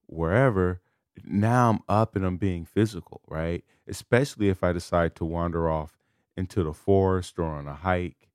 wherever, 0.08 0.82
now 1.24 1.70
I'm 1.70 1.80
up 1.88 2.16
and 2.16 2.26
I'm 2.26 2.38
being 2.38 2.66
physical, 2.66 3.22
right? 3.28 3.64
Especially 3.88 4.50
if 4.50 4.64
I 4.64 4.72
decide 4.72 5.16
to 5.16 5.26
wander 5.26 5.70
off 5.70 5.98
into 6.36 6.64
the 6.64 6.74
forest 6.74 7.40
or 7.40 7.46
on 7.46 7.68
a 7.68 7.74
hike 7.74 8.30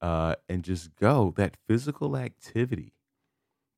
uh, 0.00 0.36
and 0.48 0.62
just 0.62 0.94
go. 0.96 1.34
That 1.36 1.56
physical 1.66 2.16
activity, 2.16 2.92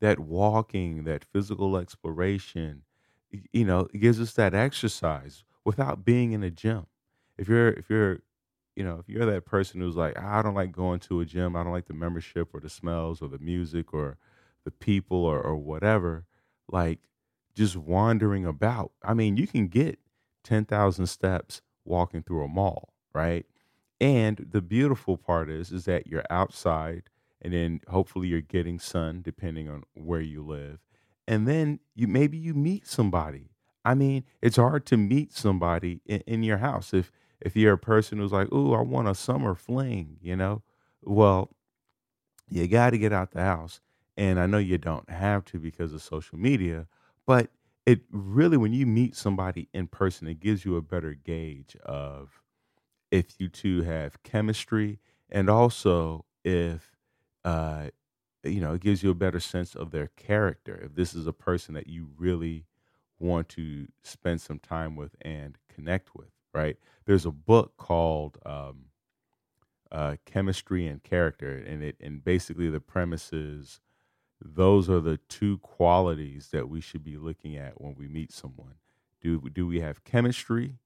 that 0.00 0.19
walking, 0.19 1.05
that 1.05 1.25
physical 1.25 1.76
exploration, 1.76 2.83
you 3.52 3.64
know, 3.64 3.88
it 3.93 3.99
gives 3.99 4.21
us 4.21 4.35
that 4.35 4.55
exercise 4.55 5.45
without 5.64 6.05
being 6.05 6.33
in 6.33 6.43
a 6.43 6.50
gym. 6.50 6.87
If 7.38 7.49
you're 7.49 7.71
if 7.71 7.88
you're 7.88 8.21
you 8.81 8.87
know, 8.87 8.97
if 8.99 9.11
you're 9.11 9.27
that 9.27 9.45
person 9.45 9.83
who's 9.83 9.95
like, 9.95 10.19
I 10.19 10.41
don't 10.41 10.55
like 10.55 10.73
going 10.73 11.01
to 11.01 11.21
a 11.21 11.27
gym, 11.27 11.55
I 11.55 11.63
don't 11.63 11.73
like 11.73 11.85
the 11.85 11.93
membership 11.93 12.49
or 12.55 12.61
the 12.61 12.71
smells 12.71 13.21
or 13.21 13.29
the 13.29 13.39
music 13.39 13.93
or 13.93 14.17
the 14.65 14.71
people 14.71 15.19
or, 15.19 15.39
or 15.39 15.55
whatever, 15.55 16.25
like 16.67 17.01
just 17.55 17.77
wandering 17.77 18.47
about. 18.47 18.93
I 19.05 19.13
mean, 19.13 19.37
you 19.37 19.47
can 19.47 19.69
get 19.69 19.99
10,000 20.45 21.05
steps 21.09 21.61
walking 21.85 22.23
through 22.23 22.43
a 22.43 22.49
mall, 22.49 22.95
right? 23.13 23.45
And 24.01 24.47
the 24.51 24.63
beautiful 24.63 25.19
part 25.19 25.51
is 25.51 25.73
is 25.73 25.85
that 25.85 26.07
you're 26.07 26.25
outside 26.31 27.11
and 27.43 27.53
then 27.53 27.81
hopefully 27.87 28.29
you're 28.29 28.41
getting 28.41 28.79
sun 28.79 29.21
depending 29.21 29.69
on 29.69 29.85
where 29.93 30.23
you 30.23 30.43
live. 30.43 30.79
And 31.29 31.47
then 31.47 31.81
you 31.95 32.09
maybe 32.09 32.39
you 32.39 32.55
meet 32.55 32.87
somebody. 32.87 33.51
I 33.85 33.93
mean, 33.95 34.25
it's 34.41 34.57
hard 34.57 34.87
to 34.87 34.97
meet 34.97 35.35
somebody 35.35 36.01
in, 36.07 36.23
in 36.27 36.43
your 36.43 36.59
house 36.59 36.95
if 36.95 37.13
if 37.41 37.57
you're 37.57 37.75
a 37.75 37.79
person 37.79 38.19
who's 38.19 38.33
like, 38.33 38.53
"Ooh, 38.53 38.75
I 38.75 38.83
want 38.83 39.09
a 39.09 39.15
summer 39.15 39.55
fling," 39.55 40.19
you 40.21 40.37
know? 40.37 40.63
Well, 41.03 41.51
you 42.49 42.67
got 42.69 42.91
to 42.91 42.99
get 42.99 43.13
out 43.13 43.33
the 43.33 43.43
house. 43.43 43.81
And 44.17 44.39
I 44.39 44.47
know 44.47 44.59
you 44.59 44.77
don't 44.79 45.09
have 45.09 45.45
to 45.47 45.59
because 45.59 45.93
of 45.95 46.03
social 46.03 46.39
media, 46.39 46.87
but 47.27 47.51
it 47.87 48.01
really, 48.11 48.57
when 48.57 48.73
you 48.73 48.87
meet 48.87 49.17
somebody 49.17 49.69
in 49.73 49.87
person, 49.87 50.29
it 50.29 50.41
gives 50.41 50.65
you 50.65 50.77
a 50.77 50.83
better 50.83 51.15
gauge 51.15 51.77
of 51.85 52.43
if 53.11 53.41
you 53.41 53.49
two 53.49 53.83
have 53.83 54.23
chemistry 54.23 55.01
and 55.31 55.51
also 55.51 56.25
if, 56.45 56.97
uh, 57.45 57.89
you 58.45 58.61
know, 58.61 58.75
it 58.75 58.81
gives 58.83 59.03
you 59.03 59.11
a 59.11 59.15
better 59.15 59.41
sense 59.41 59.75
of 59.75 59.91
their 59.91 60.09
character. 60.17 60.81
If 60.85 60.95
this 60.95 61.15
is 61.15 61.27
a 61.27 61.33
person 61.33 61.75
that 61.75 61.87
you 61.87 62.09
really 62.19 62.67
want 63.19 63.49
to 63.51 63.89
spend 64.03 64.41
some 64.41 64.59
time 64.59 64.97
with 64.97 65.17
and 65.23 65.59
connect 65.69 66.15
with, 66.15 66.31
right? 66.54 66.76
There's 67.07 67.26
a 67.26 67.30
book 67.30 67.76
called 67.76 68.38
um, 68.47 68.87
uh, 69.92 70.16
chemistry 70.25 70.87
and 70.87 71.02
character, 71.02 71.57
and 71.57 71.83
it 71.83 71.97
and 72.00 72.25
basically 72.25 72.71
the 72.71 72.80
premise 72.80 73.33
is 73.33 73.80
those 74.40 74.88
are 74.88 75.00
the 75.00 75.19
two 75.28 75.59
qualities 75.59 76.49
that 76.52 76.69
we 76.69 76.80
should 76.80 77.04
be 77.04 77.16
looking 77.16 77.57
at 77.57 77.80
when 77.80 77.95
we 77.97 78.09
meet 78.09 78.33
someone. 78.33 78.75
Do 79.21 79.40
do 79.52 79.66
we 79.66 79.80
have 79.80 80.04
chemistry? 80.04 80.78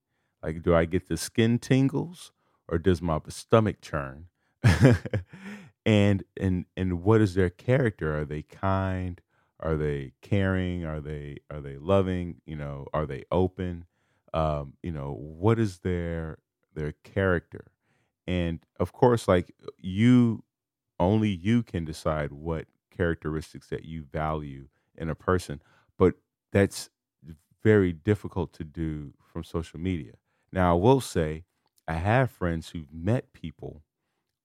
Like, 0.43 0.63
do 0.63 0.75
I 0.75 0.85
get 0.85 1.09
the 1.09 1.17
skin 1.17 1.59
tingles, 1.59 2.33
or 2.69 2.79
does 2.79 3.01
my 3.01 3.21
stomach 3.29 3.81
churn? 3.81 4.27
and 5.87 6.25
and 6.39 6.67
and 6.77 7.03
what 7.03 7.21
is 7.21 7.35
their 7.35 7.51
character? 7.51 8.19
Are 8.19 8.25
they 8.25 8.43
kind? 8.43 9.21
Are 9.61 9.77
they 9.77 10.13
caring? 10.23 10.85
Are 10.85 11.01
they 11.01 11.39
are 11.51 11.61
they 11.61 11.77
loving? 11.77 12.41
You 12.47 12.57
know, 12.57 12.87
are 12.93 13.07
they 13.07 13.25
open? 13.31 13.85
Um, 14.35 14.75
you 14.83 14.93
know, 14.93 15.15
what 15.15 15.61
is 15.61 15.81
their 15.81 16.39
their 16.75 16.95
character? 17.05 17.67
And 18.27 18.61
of 18.81 18.93
course, 18.93 19.29
like 19.29 19.55
you, 19.79 20.45
only 21.01 21.31
you 21.31 21.63
can 21.63 21.85
decide 21.85 22.33
what 22.33 22.67
characteristics 22.91 23.69
that 23.69 23.85
you 23.85 24.05
value 24.05 24.69
in 24.97 25.09
a 25.11 25.15
person. 25.17 25.63
But 25.99 26.15
that's 26.53 26.91
very 27.63 27.93
difficult 27.93 28.53
to 28.55 28.65
do 28.65 29.15
from 29.23 29.45
social 29.45 29.81
media. 29.81 30.13
Now, 30.53 30.77
I 30.77 30.79
will 30.81 31.01
say, 31.01 31.45
I 31.89 31.95
have 31.95 32.31
friends 32.31 32.71
who've 32.71 32.93
met 32.93 33.33
people 33.33 33.83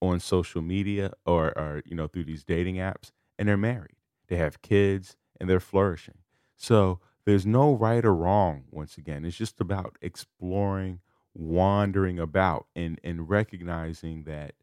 on 0.01 0.19
social 0.19 0.61
media 0.61 1.13
or, 1.25 1.57
or 1.57 1.81
you 1.85 1.95
know 1.95 2.07
through 2.07 2.25
these 2.25 2.43
dating 2.43 2.75
apps, 2.77 3.11
and 3.37 3.47
they're 3.47 3.57
married. 3.57 3.95
They 4.27 4.37
have 4.37 4.61
kids, 4.61 5.17
and 5.39 5.49
they're 5.49 5.59
flourishing. 5.59 6.19
So 6.57 6.99
there's 7.29 7.45
no 7.45 7.73
right 7.75 8.03
or 8.03 8.15
wrong. 8.15 8.63
Once 8.71 8.97
again, 8.97 9.23
it's 9.23 9.37
just 9.37 9.61
about 9.61 9.97
exploring, 10.01 10.99
wandering 11.35 12.17
about, 12.17 12.65
and 12.75 12.99
and 13.03 13.29
recognizing 13.29 14.23
that 14.23 14.55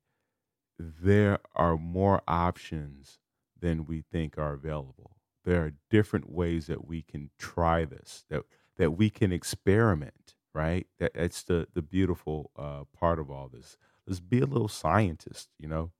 there 0.78 1.38
are 1.54 1.76
more 1.76 2.22
options 2.26 3.20
than 3.58 3.86
we 3.86 4.02
think 4.02 4.36
are 4.36 4.52
available. 4.52 5.12
There 5.44 5.64
are 5.64 5.72
different 5.90 6.28
ways 6.28 6.66
that 6.66 6.86
we 6.88 7.02
can 7.02 7.30
try 7.38 7.84
this, 7.84 8.24
that 8.30 8.42
that 8.78 8.90
we 8.90 9.10
can 9.10 9.32
experiment, 9.32 10.34
right? 10.52 10.88
That 10.98 11.14
that's 11.14 11.44
the 11.44 11.68
the 11.72 11.82
beautiful 11.82 12.50
uh, 12.56 12.82
part 12.98 13.20
of 13.20 13.30
all 13.30 13.48
this. 13.48 13.76
Let's 14.08 14.18
be 14.18 14.40
a 14.40 14.46
little 14.46 14.66
scientist, 14.66 15.50
you 15.56 15.68
know. 15.68 15.92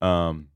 Um, 0.00 0.48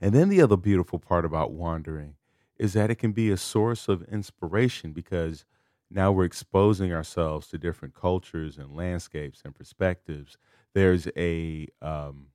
and 0.00 0.14
then 0.14 0.28
the 0.28 0.40
other 0.40 0.56
beautiful 0.56 1.00
part 1.00 1.24
about 1.24 1.50
wandering 1.50 2.14
is 2.60 2.74
that 2.74 2.90
it 2.90 2.96
can 2.96 3.12
be 3.12 3.30
a 3.30 3.38
source 3.38 3.88
of 3.88 4.02
inspiration 4.02 4.92
because 4.92 5.46
now 5.90 6.12
we're 6.12 6.26
exposing 6.26 6.92
ourselves 6.92 7.48
to 7.48 7.56
different 7.56 7.94
cultures 7.94 8.58
and 8.58 8.76
landscapes 8.76 9.40
and 9.42 9.54
perspectives. 9.54 10.36
There's 10.74 11.08
a 11.16 11.68
um, 11.80 12.26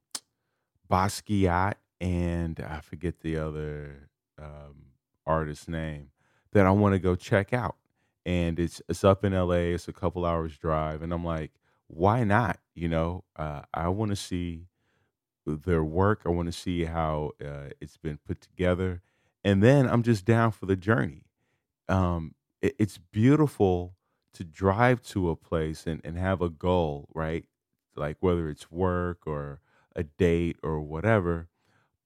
Basquiat 0.91 1.75
and 2.01 2.59
I 2.59 2.79
forget 2.81 3.19
the 3.19 3.37
other 3.37 4.09
um, 4.41 4.87
artist's 5.27 5.67
name 5.67 6.09
that 6.53 6.65
I 6.65 6.71
want 6.71 6.93
to 6.93 6.99
go 6.99 7.15
check 7.15 7.53
out. 7.53 7.75
And 8.25 8.59
it's 8.59 8.81
it's 8.89 9.03
up 9.03 9.23
in 9.23 9.33
LA. 9.33 9.75
It's 9.75 9.87
a 9.87 9.93
couple 9.93 10.25
hours 10.25 10.57
drive, 10.57 11.03
and 11.03 11.13
I'm 11.13 11.23
like, 11.23 11.51
why 11.85 12.23
not? 12.23 12.57
You 12.73 12.89
know, 12.89 13.23
uh, 13.35 13.61
I 13.71 13.89
want 13.89 14.09
to 14.09 14.15
see 14.15 14.65
their 15.45 15.83
work. 15.83 16.21
I 16.25 16.29
want 16.29 16.47
to 16.47 16.51
see 16.51 16.85
how 16.85 17.33
uh, 17.39 17.69
it's 17.79 17.97
been 17.97 18.17
put 18.17 18.41
together, 18.41 19.03
and 19.45 19.63
then 19.63 19.87
I'm 19.89 20.03
just 20.03 20.25
down 20.25 20.51
for 20.51 20.67
the 20.67 20.77
journey. 20.77 21.23
um, 21.89 22.35
it, 22.61 22.75
it's 22.79 22.97
beautiful 22.97 23.95
to 24.33 24.43
drive 24.43 25.01
to 25.03 25.29
a 25.29 25.35
place 25.35 25.87
and, 25.87 26.01
and 26.03 26.17
have 26.17 26.41
a 26.41 26.49
goal, 26.49 27.07
right? 27.13 27.45
Like 27.95 28.17
whether 28.19 28.49
it's 28.49 28.71
work 28.71 29.25
or 29.25 29.61
a 29.95 30.03
date 30.03 30.57
or 30.63 30.81
whatever. 30.81 31.49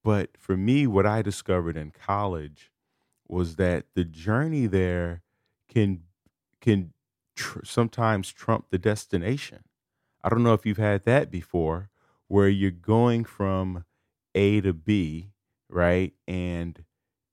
But 0.04 0.30
for 0.38 0.56
me, 0.56 0.86
what 0.86 1.06
I 1.06 1.22
discovered 1.22 1.76
in 1.76 1.92
college 1.92 2.70
was 3.28 3.56
that 3.56 3.86
the 3.94 4.04
journey 4.04 4.66
there 4.66 5.22
can 5.68 6.02
can 6.60 6.92
tr- 7.36 7.64
sometimes 7.64 8.32
trump 8.32 8.66
the 8.70 8.78
destination. 8.78 9.64
I 10.22 10.28
don't 10.28 10.42
know 10.42 10.54
if 10.54 10.66
you've 10.66 10.76
had 10.78 11.04
that 11.04 11.30
before, 11.30 11.90
where 12.28 12.48
you're 12.48 12.70
going 12.70 13.24
from 13.24 13.84
A 14.34 14.60
to 14.62 14.72
B, 14.72 15.32
right? 15.68 16.12
And 16.28 16.84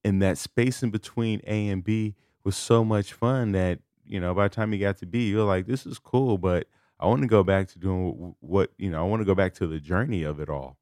in 0.04 0.20
that 0.20 0.38
space 0.38 0.84
in 0.84 0.90
between 0.90 1.42
A 1.48 1.70
and 1.70 1.84
B 1.84 2.16
was 2.44 2.56
so 2.56 2.84
much 2.84 3.14
fun 3.14 3.52
that, 3.54 3.80
you 4.06 4.20
know, 4.20 4.34
by 4.34 4.48
the 4.48 4.56
time 4.56 4.74
you 4.74 4.80
got 4.80 4.98
to 5.00 5.06
B, 5.06 5.30
you're 5.30 5.44
like, 5.44 5.66
this 5.66 5.86
is 5.86 6.00
cool, 6.00 6.38
but 6.38 6.68
I 7.00 7.08
want 7.08 7.22
to 7.22 7.28
go 7.28 7.44
back 7.44 7.68
to 7.70 7.80
doing 7.80 8.36
what, 8.40 8.72
you 8.78 8.90
know, 8.90 9.00
I 9.00 9.08
want 9.08 9.22
to 9.22 9.26
go 9.26 9.36
back 9.36 9.54
to 9.56 9.68
the 9.68 9.80
journey 9.80 10.24
of 10.24 10.40
it 10.40 10.50
all. 10.50 10.78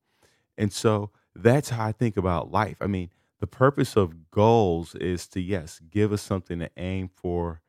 And 0.57 0.71
so 0.71 1.11
that's 1.35 1.69
how 1.69 1.85
I 1.85 1.91
think 1.91 2.17
about 2.17 2.51
life. 2.51 2.77
I 2.81 2.87
mean, 2.87 3.09
the 3.39 3.47
purpose 3.47 3.97
of 3.97 4.31
goals 4.31 4.95
is 4.95 5.27
to 5.29 5.41
yes, 5.41 5.81
give 5.89 6.13
us 6.13 6.21
something 6.21 6.59
to 6.59 6.69
aim 6.77 7.09
for, 7.13 7.61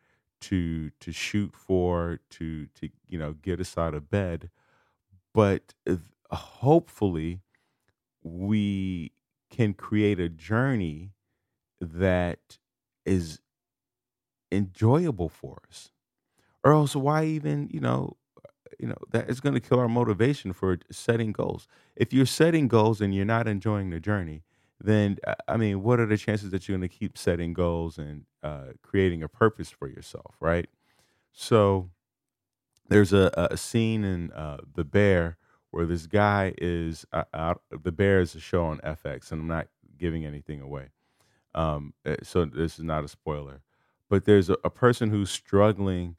to 0.43 0.91
to 1.01 1.13
shoot 1.13 1.55
for, 1.55 2.21
to 2.31 2.67
to 2.67 2.89
you 3.09 3.19
know, 3.19 3.33
get 3.33 3.61
us 3.61 3.77
out 3.77 3.95
of 3.95 4.11
bed. 4.11 4.51
But 5.35 5.75
hopefully 6.31 7.41
we 8.23 9.13
can 9.51 9.75
create 9.75 10.21
a 10.21 10.29
journey 10.29 11.13
that 11.81 12.59
is 13.05 13.41
enjoyable 14.51 15.29
for 15.29 15.63
us. 15.69 15.91
Or 16.65 16.73
else 16.73 16.97
why 16.97 17.25
even, 17.25 17.69
you 17.73 17.81
know, 17.81 18.17
you 18.79 18.89
know, 18.89 18.97
that 19.13 19.31
is 19.31 19.41
going 19.41 19.55
to 19.55 19.61
kill 19.61 19.79
our 19.79 19.89
motivation 19.89 20.53
for 20.53 20.79
setting 20.91 21.33
goals. 21.33 21.67
If 21.95 22.13
you're 22.13 22.27
setting 22.27 22.69
goals 22.69 23.01
and 23.01 23.15
you're 23.15 23.25
not 23.25 23.49
enjoying 23.49 23.91
the 23.91 24.01
journey, 24.01 24.43
then 24.81 25.19
uh, 25.27 25.35
I 25.49 25.57
mean, 25.57 25.83
what 25.83 26.01
are 26.01 26.07
the 26.07 26.17
chances 26.17 26.51
that 26.51 26.69
you're 26.69 26.77
going 26.77 26.89
to 26.89 26.95
keep 26.95 27.17
setting 27.17 27.53
goals 27.53 27.99
and 27.99 28.25
uh, 28.43 28.73
creating 28.83 29.23
a 29.23 29.29
purpose 29.29 29.71
for 29.71 29.89
yourself, 29.89 30.37
right? 30.41 30.69
So 31.33 31.91
there's 32.89 33.13
a, 33.13 33.49
a 33.51 33.57
scene 33.57 34.05
in 34.05 34.33
uh, 34.33 34.59
The 34.75 34.85
Bear 34.85 35.37
where 35.71 35.87
this 35.87 36.07
guy 36.07 36.55
is 36.59 37.05
uh. 37.13 37.55
The 37.71 37.93
Bear 37.93 38.21
is 38.21 38.35
a 38.35 38.41
show 38.41 38.65
on 38.65 38.79
FX, 38.79 39.33
and 39.33 39.41
I'm 39.41 39.49
not 39.49 39.69
giving 39.99 40.25
anything 40.25 40.61
away. 40.61 40.91
Um, 41.57 41.95
uh, 42.05 42.17
so 42.23 42.45
this 42.45 42.79
is 42.79 42.85
not 42.85 43.05
a 43.05 43.09
spoiler, 43.09 43.63
but 44.11 44.27
there's 44.27 44.51
a, 44.51 44.57
a 44.65 44.71
person 44.71 45.11
who's 45.11 45.31
struggling 45.31 46.17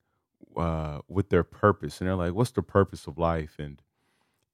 uh, 0.57 0.99
with 1.07 1.29
their 1.29 1.43
purpose, 1.43 2.01
and 2.01 2.07
they're 2.07 2.15
like, 2.15 2.33
"What's 2.33 2.51
the 2.51 2.63
purpose 2.63 3.07
of 3.07 3.17
life?" 3.17 3.55
and 3.59 3.81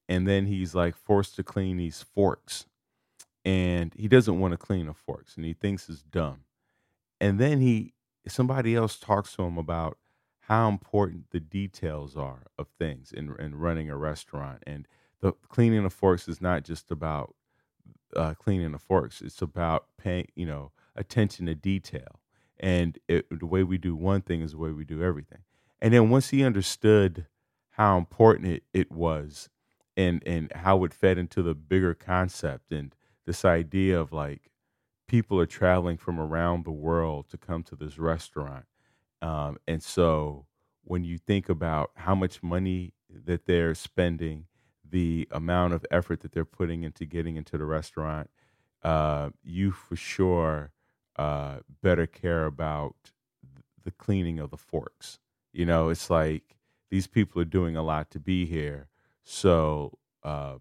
and 0.10 0.28
then 0.28 0.46
he's 0.46 0.76
like 0.76 0.96
forced 0.96 1.36
to 1.38 1.44
clean 1.44 1.78
these 1.78 2.04
forks, 2.04 2.66
and 3.46 3.94
he 3.96 4.08
doesn't 4.08 4.40
want 4.40 4.54
to 4.54 4.58
clean 4.58 4.88
the 4.88 4.94
forks, 4.94 5.36
and 5.38 5.46
he 5.46 5.54
thinks 5.54 5.90
it's 5.90 6.04
dumb. 6.04 6.42
And 7.22 7.40
then 7.40 7.62
he 7.62 7.94
somebody 8.28 8.76
else 8.76 9.00
talks 9.00 9.36
to 9.36 9.44
him 9.44 9.58
about 9.58 9.98
how 10.42 10.70
important 10.70 11.32
the 11.32 11.40
details 11.40 12.18
are 12.18 12.44
of 12.60 12.68
things 12.80 13.12
in 13.12 13.36
in 13.40 13.56
running 13.56 13.90
a 13.90 13.98
restaurant, 13.98 14.64
and 14.68 14.88
the 15.22 15.34
cleaning 15.50 15.84
the 15.84 15.90
forks 15.90 16.28
is 16.28 16.42
not 16.42 16.64
just 16.64 16.92
about 16.92 17.36
uh, 18.16 18.34
cleaning 18.36 18.72
the 18.72 18.80
forks; 18.80 19.22
it's 19.22 19.42
about 19.42 19.88
paying, 19.98 20.28
you 20.36 20.46
know, 20.46 20.72
attention 20.96 21.46
to 21.48 21.56
detail. 21.56 22.20
And 22.60 22.98
it, 23.08 23.26
the 23.30 23.46
way 23.46 23.64
we 23.64 23.78
do 23.78 23.96
one 23.96 24.22
thing 24.22 24.42
is 24.42 24.52
the 24.52 24.58
way 24.58 24.72
we 24.72 24.86
do 24.86 25.04
everything. 25.04 25.40
And 25.82 25.94
then 25.94 26.10
once 26.10 26.30
he 26.30 26.46
understood 26.46 27.26
how 27.72 27.98
important 27.98 28.48
it, 28.48 28.64
it 28.74 28.92
was 28.92 29.50
and 29.96 30.24
and 30.26 30.52
how 30.54 30.84
it 30.84 30.94
fed 30.94 31.18
into 31.18 31.42
the 31.42 31.54
bigger 31.54 31.94
concept 31.94 32.72
and 32.72 32.96
this 33.26 33.46
idea 33.46 34.00
of 34.00 34.12
like 34.12 34.50
people 35.08 35.40
are 35.40 35.46
traveling 35.46 35.98
from 35.98 36.20
around 36.20 36.66
the 36.66 36.72
world 36.72 37.30
to 37.30 37.38
come 37.38 37.64
to 37.64 37.76
this 37.76 37.98
restaurant 37.98 38.66
um, 39.22 39.58
and 39.68 39.84
so 39.84 40.46
when 40.84 41.04
you 41.04 41.18
think 41.18 41.50
about 41.50 41.92
how 41.96 42.16
much 42.16 42.42
money 42.42 42.94
that 43.10 43.46
they're 43.46 43.76
spending 43.76 44.46
the 44.94 45.28
amount 45.32 45.74
of 45.74 45.86
effort 45.92 46.22
that 46.22 46.32
they're 46.32 46.46
putting 46.46 46.84
into 46.84 47.06
getting 47.06 47.36
into 47.36 47.58
the 47.58 47.66
restaurant 47.66 48.30
uh, 48.84 49.30
you 49.44 49.72
for 49.72 49.98
sure 49.98 50.72
uh, 51.18 51.58
better 51.82 52.08
care 52.08 52.46
about 52.46 52.96
the 53.84 53.92
cleaning 53.92 54.40
of 54.40 54.52
the 54.52 54.58
forks 54.58 55.20
you 55.52 55.66
know 55.66 55.90
it's 55.90 56.10
like 56.10 56.56
these 56.90 57.08
people 57.08 57.42
are 57.42 57.46
doing 57.46 57.76
a 57.76 57.84
lot 57.84 58.10
to 58.12 58.20
be 58.20 58.46
here 58.46 58.88
so 59.26 59.98
uh, 60.24 60.56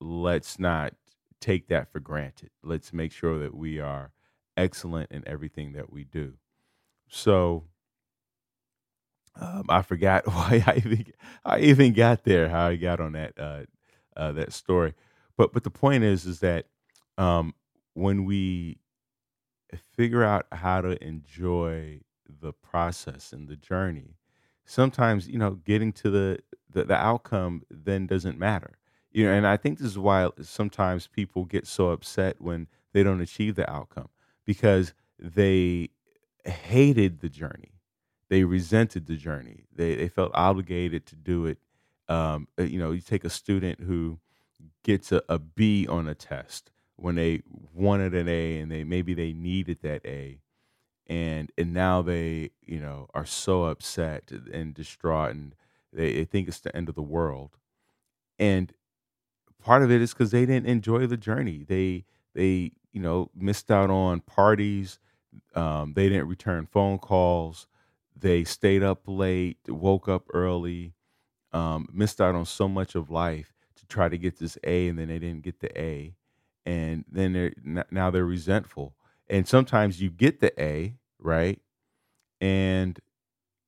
let's 0.00 0.58
not 0.58 0.92
take 1.40 1.68
that 1.68 1.90
for 1.90 2.00
granted. 2.00 2.50
Let's 2.62 2.92
make 2.92 3.12
sure 3.12 3.38
that 3.38 3.54
we 3.54 3.78
are 3.80 4.12
excellent 4.56 5.10
in 5.10 5.22
everything 5.26 5.72
that 5.72 5.92
we 5.92 6.04
do. 6.04 6.34
So 7.08 7.64
um, 9.40 9.64
I 9.68 9.82
forgot 9.82 10.26
why 10.32 10.62
I 10.66 10.76
even 10.76 11.06
I 11.44 11.58
even 11.60 11.92
got 11.92 12.24
there, 12.24 12.48
how 12.48 12.68
I 12.68 12.76
got 12.76 13.00
on 13.00 13.12
that 13.12 13.38
uh, 13.38 13.62
uh, 14.16 14.32
that 14.32 14.52
story. 14.52 14.94
But 15.36 15.52
but 15.52 15.64
the 15.64 15.70
point 15.70 16.04
is 16.04 16.26
is 16.26 16.40
that 16.40 16.66
um, 17.18 17.54
when 17.94 18.24
we 18.24 18.78
figure 19.96 20.24
out 20.24 20.46
how 20.52 20.80
to 20.80 21.02
enjoy 21.02 22.00
the 22.28 22.52
process 22.52 23.32
and 23.32 23.48
the 23.48 23.56
journey, 23.56 24.16
sometimes 24.66 25.28
you 25.28 25.38
know 25.38 25.52
getting 25.52 25.92
to 25.92 26.10
the 26.10 26.38
the, 26.70 26.84
the 26.84 26.94
outcome 26.94 27.62
then 27.70 28.06
doesn't 28.06 28.38
matter 28.38 28.76
you 29.12 29.24
know 29.24 29.32
and 29.32 29.46
i 29.46 29.56
think 29.56 29.78
this 29.78 29.86
is 29.86 29.98
why 29.98 30.28
sometimes 30.42 31.06
people 31.06 31.44
get 31.44 31.66
so 31.66 31.90
upset 31.90 32.36
when 32.40 32.66
they 32.92 33.02
don't 33.02 33.20
achieve 33.20 33.54
the 33.54 33.70
outcome 33.70 34.08
because 34.44 34.92
they 35.18 35.88
hated 36.44 37.20
the 37.20 37.28
journey 37.28 37.75
they 38.28 38.44
resented 38.44 39.06
the 39.06 39.16
journey. 39.16 39.64
They, 39.74 39.94
they 39.94 40.08
felt 40.08 40.32
obligated 40.34 41.06
to 41.06 41.16
do 41.16 41.46
it. 41.46 41.58
Um, 42.08 42.48
uh, 42.58 42.62
you 42.64 42.78
know 42.78 42.92
you 42.92 43.00
take 43.00 43.24
a 43.24 43.30
student 43.30 43.80
who 43.80 44.18
gets 44.84 45.12
a, 45.12 45.22
a 45.28 45.38
b 45.38 45.86
on 45.88 46.08
a 46.08 46.14
test 46.14 46.70
when 46.96 47.16
they 47.16 47.42
wanted 47.74 48.14
an 48.14 48.28
a 48.28 48.58
and 48.60 48.70
they 48.70 48.84
maybe 48.84 49.14
they 49.14 49.32
needed 49.32 49.78
that 49.82 50.02
a 50.06 50.38
and 51.06 51.52
and 51.58 51.72
now 51.74 52.02
they 52.02 52.50
you 52.62 52.80
know 52.80 53.08
are 53.14 53.26
so 53.26 53.64
upset 53.64 54.30
and 54.52 54.74
distraught 54.74 55.32
and 55.32 55.54
they, 55.92 56.14
they 56.14 56.24
think 56.24 56.48
it's 56.48 56.60
the 56.60 56.74
end 56.76 56.88
of 56.88 56.94
the 56.94 57.02
world. 57.02 57.56
And 58.38 58.72
part 59.62 59.82
of 59.82 59.90
it 59.90 60.02
is 60.02 60.12
because 60.12 60.30
they 60.30 60.46
didn't 60.46 60.66
enjoy 60.66 61.06
the 61.06 61.16
journey. 61.16 61.64
They 61.68 62.04
they 62.34 62.72
you 62.92 63.00
know 63.00 63.30
missed 63.34 63.70
out 63.70 63.90
on 63.90 64.20
parties 64.20 64.98
um, 65.54 65.94
they 65.94 66.08
didn't 66.08 66.28
return 66.28 66.66
phone 66.66 66.98
calls 66.98 67.66
they 68.18 68.44
stayed 68.44 68.82
up 68.82 69.02
late 69.06 69.58
woke 69.68 70.08
up 70.08 70.24
early 70.32 70.94
um, 71.52 71.88
missed 71.92 72.20
out 72.20 72.34
on 72.34 72.44
so 72.46 72.68
much 72.68 72.94
of 72.94 73.10
life 73.10 73.52
to 73.76 73.86
try 73.86 74.08
to 74.08 74.18
get 74.18 74.38
this 74.38 74.58
a 74.64 74.88
and 74.88 74.98
then 74.98 75.08
they 75.08 75.18
didn't 75.18 75.42
get 75.42 75.60
the 75.60 75.80
a 75.80 76.14
and 76.66 77.04
then 77.10 77.32
they're 77.32 77.52
now 77.90 78.10
they're 78.10 78.24
resentful 78.26 78.94
and 79.28 79.46
sometimes 79.48 80.00
you 80.00 80.10
get 80.10 80.40
the 80.40 80.52
A, 80.62 80.96
right? 81.18 81.60
And 82.40 82.98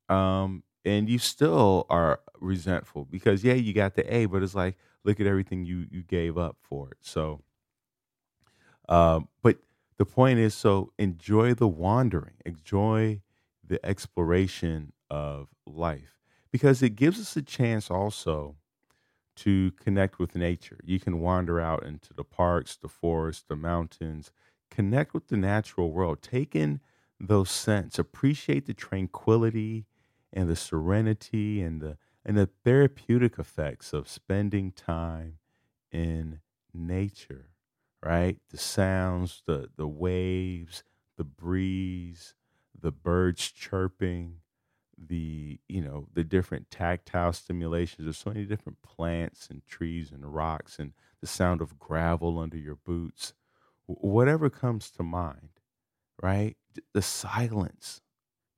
um 0.09 0.65
and 0.85 1.09
you 1.09 1.19
still 1.19 1.87
are 1.91 2.21
resentful 2.41 3.07
because 3.07 3.45
yeah, 3.45 3.55
you 3.55 3.73
got 3.75 3.95
the 3.95 4.15
A, 4.15 4.27
but 4.27 4.43
it's 4.43 4.55
like 4.55 4.77
look 5.05 5.21
at 5.21 5.27
everything 5.27 5.65
you 5.65 5.87
you 5.91 6.03
gave 6.03 6.39
up 6.39 6.57
for 6.63 6.91
it. 6.91 6.99
So 7.03 7.43
um 8.89 9.29
but 9.43 9.59
the 9.99 10.05
point 10.07 10.39
is 10.39 10.55
so 10.55 10.93
enjoy 10.99 11.55
the 11.55 11.69
wandering, 11.69 12.35
enjoy 12.45 13.21
the 13.69 13.85
exploration 13.85 14.93
of 15.11 15.49
life 15.67 16.19
because 16.51 16.83
it 16.83 16.91
gives 16.97 17.21
us 17.21 17.37
a 17.37 17.43
chance 17.43 17.91
also 17.91 18.57
to 19.37 19.71
connect 19.73 20.19
with 20.19 20.35
nature. 20.35 20.81
You 20.85 20.99
can 20.99 21.21
wander 21.21 21.61
out 21.61 21.85
into 21.85 22.13
the 22.13 22.25
parks, 22.25 22.77
the 22.77 22.89
forests, 22.89 23.45
the 23.49 23.57
mountains, 23.57 24.33
connect 24.71 25.15
with 25.15 25.29
the 25.29 25.37
natural 25.37 25.93
world, 25.93 26.23
take 26.23 26.55
in 26.57 26.81
those 27.21 27.51
scents, 27.51 27.99
appreciate 27.99 28.67
the 28.67 28.75
tranquility 28.75 29.87
and 30.33 30.49
the 30.49 30.57
serenity 30.57 31.63
and 31.63 31.81
the 31.81 31.97
and 32.25 32.37
the 32.37 32.51
therapeutic 32.65 33.39
effects 33.39 33.93
of 33.93 34.09
spending 34.09 34.73
time 34.73 35.39
in 35.91 36.41
nature, 36.75 37.51
right? 38.05 38.39
The 38.51 38.59
sounds, 38.59 39.43
the 39.47 39.71
the 39.77 39.89
waves, 39.89 40.83
the 41.17 41.25
breeze, 41.25 42.35
the 42.81 42.93
birds 42.93 43.51
chirping, 43.51 44.37
the 44.97 45.61
you 45.69 45.81
know 45.81 46.07
the 46.13 46.25
different 46.25 46.71
tactile 46.73 47.33
stimulations 47.33 48.05
there's 48.05 48.17
so 48.17 48.31
many 48.31 48.45
different 48.45 48.83
plants 48.83 49.47
and 49.49 49.65
trees 49.65 50.11
and 50.11 50.35
rocks 50.35 50.81
and 50.81 50.93
the 51.21 51.27
sound 51.27 51.61
of 51.61 51.79
gravel 51.79 52.37
under 52.37 52.57
your 52.57 52.75
boots 52.75 53.33
whatever 53.87 54.51
comes 54.51 54.91
to 54.91 55.05
mind 55.05 55.51
right 56.21 56.57
the 56.95 57.01
silence 57.03 58.01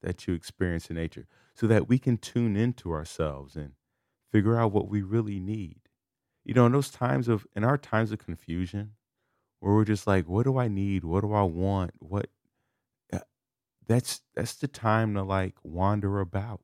that 0.03 0.27
you 0.27 0.35
experience 0.35 0.89
in 0.91 0.97
nature 0.97 1.27
so 1.55 1.67
that 1.67 1.89
we 1.89 1.99
can 1.99 2.17
tune 2.17 2.57
into 2.57 2.93
ourselves 2.93 3.57
and 3.57 3.73
figure 4.33 4.59
out 4.59 4.73
what 4.73 4.89
we 4.89 5.03
really 5.03 5.41
need. 5.41 5.81
You 6.45 6.55
know, 6.55 6.67
in 6.67 6.73
those 6.73 6.91
times 6.91 7.29
of, 7.29 7.47
in 7.55 7.65
our 7.65 7.77
times 7.77 8.13
of 8.13 8.19
confusion, 8.19 8.93
where 9.61 9.75
we're 9.75 9.85
just 9.85 10.07
like, 10.07 10.27
what 10.27 10.45
do 10.45 10.59
I 10.59 10.69
need? 10.69 11.05
What 11.05 11.21
do 11.21 11.33
I 11.35 11.43
want? 11.43 11.93
What, 11.99 12.31
that's, 13.91 14.23
that's 14.37 14.57
the 14.57 14.69
time 14.69 15.15
to 15.15 15.23
like 15.25 15.57
wander 15.65 16.21
about 16.21 16.61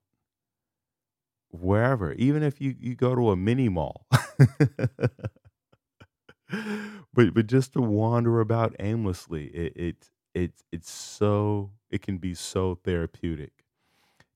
wherever, 1.51 2.13
even 2.15 2.43
if 2.43 2.61
you, 2.61 2.75
you 2.79 2.95
go 2.95 3.15
to 3.15 3.31
a 3.31 3.37
mini 3.37 3.69
mall. 3.69 4.07
but 7.15 7.35
but 7.35 7.47
just 7.47 7.73
to 7.73 7.81
wander 7.83 8.41
about 8.41 8.75
aimlessly, 8.81 9.47
it 9.47 9.73
it 9.77 10.11
it's 10.35 10.65
it's 10.73 10.91
so 10.91 11.73
it 11.91 12.03
can 12.03 12.19
be 12.19 12.35
so 12.35 12.77
therapeutic. 12.85 13.53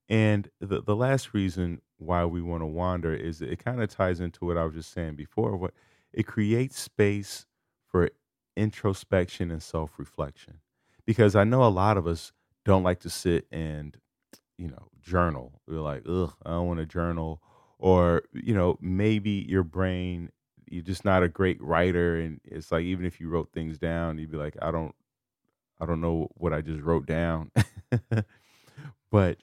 And 0.09 0.51
the 0.61 0.83
the 0.83 0.97
last 0.97 1.35
reason 1.35 1.83
why 1.99 2.25
we 2.25 2.43
want 2.43 2.63
to 2.63 2.67
wander 2.67 3.15
is 3.15 3.43
it 3.43 3.65
kind 3.65 3.83
of 3.83 3.91
ties 3.91 4.21
into 4.21 4.45
what 4.45 4.57
I 4.57 4.65
was 4.65 4.75
just 4.75 4.93
saying 4.93 5.17
before. 5.17 5.57
What 5.57 5.75
it 6.13 6.25
creates 6.27 6.79
space 6.79 7.47
for 7.87 8.11
introspection 8.57 9.51
and 9.51 9.63
self 9.63 9.99
reflection. 9.99 10.61
Because 11.07 11.37
I 11.37 11.45
know 11.45 11.65
a 11.65 11.69
lot 11.69 11.97
of 11.97 12.07
us 12.07 12.33
don't 12.71 12.85
like 12.85 13.01
to 13.01 13.11
sit 13.11 13.47
and 13.51 13.97
you 14.57 14.69
know 14.69 14.89
journal. 15.03 15.61
We're 15.67 15.81
like, 15.81 16.05
ugh, 16.09 16.33
I 16.45 16.51
don't 16.51 16.69
want 16.69 16.81
to 16.81 16.87
journal. 16.87 17.43
Or 17.79 18.25
you 18.33 18.55
know 18.55 18.79
maybe 18.81 19.45
your 19.49 19.63
brain 19.63 20.31
you're 20.71 20.85
just 20.85 21.05
not 21.05 21.23
a 21.23 21.29
great 21.29 21.61
writer 21.61 22.17
and 22.21 22.41
it's 22.45 22.71
like 22.73 22.85
even 22.85 23.05
if 23.05 23.21
you 23.21 23.29
wrote 23.29 23.53
things 23.53 23.79
down 23.79 24.19
you'd 24.19 24.31
be 24.31 24.37
like 24.37 24.57
i 24.63 24.71
don't 24.71 24.95
i 25.81 25.87
don't 25.87 26.01
know 26.01 26.29
what 26.35 26.53
i 26.53 26.61
just 26.61 26.81
wrote 26.83 27.07
down 27.07 27.51
but 29.11 29.39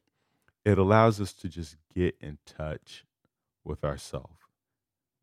it 0.66 0.78
allows 0.78 1.20
us 1.20 1.34
to 1.34 1.50
just 1.50 1.76
get 1.94 2.16
in 2.22 2.38
touch 2.46 3.06
with 3.64 3.84
ourselves 3.84 4.40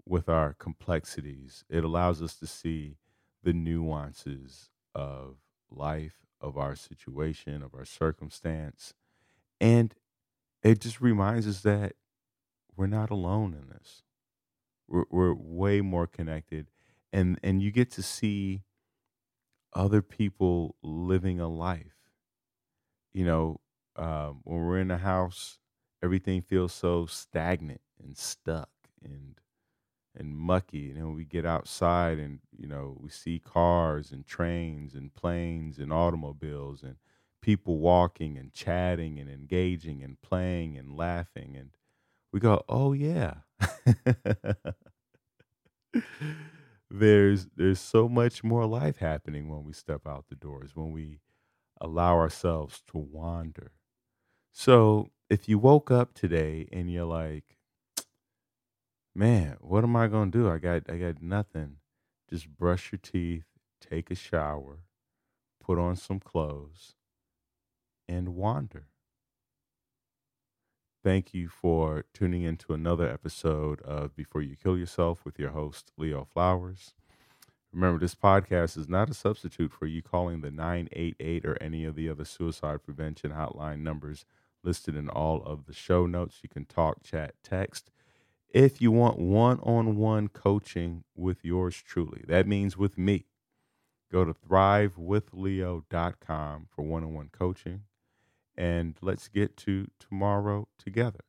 with 0.07 0.29
our 0.29 0.55
complexities 0.55 1.65
it 1.71 1.85
allows 1.85 2.21
us 2.21 2.37
to 2.37 2.47
see 2.47 2.97
the 3.43 3.53
nuances 3.53 4.71
of 4.95 5.37
life 5.71 6.24
of 6.45 6.59
our 6.59 6.77
situation 6.77 7.63
of 7.63 7.75
our 7.75 7.87
circumstance 7.87 8.95
and 9.61 9.95
it 10.63 10.81
just 10.81 11.01
reminds 11.01 11.47
us 11.47 11.63
that 11.63 11.95
we're 12.77 12.87
not 12.87 13.11
alone 13.11 13.55
in 13.55 13.69
this 13.69 14.03
we're, 14.89 15.05
we're 15.11 15.35
way 15.35 15.81
more 15.81 16.07
connected, 16.07 16.67
and 17.13 17.39
and 17.43 17.63
you 17.63 17.71
get 17.71 17.91
to 17.93 18.03
see 18.03 18.63
other 19.73 20.03
people 20.03 20.77
living 20.83 21.41
a 21.41 21.49
life. 21.49 21.97
You 23.13 23.25
know, 23.25 23.61
um, 23.97 24.41
when 24.45 24.59
we're 24.65 24.81
in 24.81 24.91
a 24.91 24.99
house, 24.99 25.59
everything 26.03 26.43
feels 26.43 26.73
so 26.73 27.07
stagnant 27.07 27.81
and 28.03 28.17
stuck 28.17 28.71
and 29.03 29.41
and 30.17 30.37
mucky. 30.37 30.91
And 30.91 30.99
then 30.99 31.15
we 31.15 31.25
get 31.25 31.47
outside 31.47 32.19
and 32.19 32.41
you 32.57 32.67
know 32.69 32.97
we 33.01 33.11
see 33.11 33.39
cars 33.39 34.13
and 34.13 34.27
trains 34.27 34.95
and 34.95 35.15
planes 35.15 35.79
and 35.79 35.93
automobiles 35.93 36.83
and 36.83 36.97
people 37.43 37.79
walking 37.79 38.39
and 38.39 38.53
chatting 38.53 39.19
and 39.19 39.31
engaging 39.31 40.03
and 40.03 40.21
playing 40.23 40.79
and 40.79 40.97
laughing 40.97 41.57
and 41.57 41.71
we 42.33 42.41
go, 42.41 42.63
oh 42.69 42.93
yeah. 42.93 43.37
there's 46.91 47.47
there's 47.57 47.81
so 47.81 48.09
much 48.09 48.45
more 48.45 48.67
life 48.67 48.99
happening 48.99 49.49
when 49.49 49.65
we 49.65 49.73
step 49.73 50.07
out 50.07 50.27
the 50.29 50.35
doors, 50.35 50.75
when 50.77 50.93
we 50.93 51.21
allow 51.81 52.17
ourselves 52.17 52.83
to 52.89 52.99
wander. 52.99 53.73
So 54.53 55.11
if 55.31 55.49
you 55.49 55.59
woke 55.59 55.91
up 55.91 56.15
today 56.15 56.69
and 56.73 56.91
you're 56.93 57.05
like, 57.07 57.54
man, 59.15 59.57
what 59.61 59.85
am 59.85 59.97
I 59.97 60.09
gonna 60.09 60.31
do? 60.31 60.51
I 60.51 60.59
got 60.59 60.83
I 60.89 60.97
got 60.97 61.23
nothing. 61.23 61.77
Just 62.29 62.49
brush 62.49 62.91
your 62.93 62.99
teeth, 63.03 63.45
take 63.81 64.11
a 64.11 64.15
shower, 64.15 64.81
put 65.63 65.79
on 65.79 65.97
some 65.97 66.21
clothes, 66.21 66.95
and 68.09 68.35
wander. 68.35 68.87
Thank 71.03 71.35
you 71.35 71.49
for 71.49 72.07
tuning 72.15 72.43
in 72.43 72.57
to 72.57 72.73
another 72.73 73.07
episode 73.07 73.83
of 73.83 74.17
Before 74.17 74.41
You 74.41 74.57
Kill 74.57 74.79
Yourself 74.79 75.23
with 75.23 75.39
your 75.39 75.51
host, 75.51 75.93
Leo 75.99 76.25
Flowers. 76.25 76.95
Remember, 77.75 77.99
this 77.99 78.15
podcast 78.15 78.79
is 78.79 78.89
not 78.89 79.11
a 79.11 79.15
substitute 79.15 79.71
for 79.71 79.85
you 79.87 80.01
calling 80.01 80.41
the 80.41 80.51
988 80.51 81.45
or 81.45 81.63
any 81.63 81.85
of 81.85 81.95
the 81.95 82.09
other 82.09 82.25
suicide 82.25 82.83
prevention 82.85 83.33
hotline 83.33 83.81
numbers 83.81 84.25
listed 84.63 84.97
in 84.97 85.11
all 85.11 85.43
of 85.43 85.67
the 85.67 85.75
show 85.75 86.07
notes. 86.07 86.39
You 86.43 86.49
can 86.49 86.65
talk, 86.65 87.03
chat, 87.03 87.35
text. 87.43 87.91
If 88.55 88.81
you 88.81 88.91
want 88.93 89.19
one 89.19 89.59
on 89.65 89.97
one 89.97 90.29
coaching 90.29 91.03
with 91.17 91.45
yours 91.45 91.77
truly, 91.77 92.23
that 92.29 92.47
means 92.47 92.77
with 92.77 92.97
me, 92.97 93.27
go 94.13 94.25
to 94.25 94.33
thrivewithleo.com 94.33 96.69
for 96.71 96.83
one 96.83 97.03
on 97.03 97.15
one 97.15 97.31
coaching 97.33 97.81
and 98.57 98.95
let's 99.03 99.27
get 99.27 99.57
to 99.57 99.89
tomorrow 99.99 100.69
together. 100.79 101.25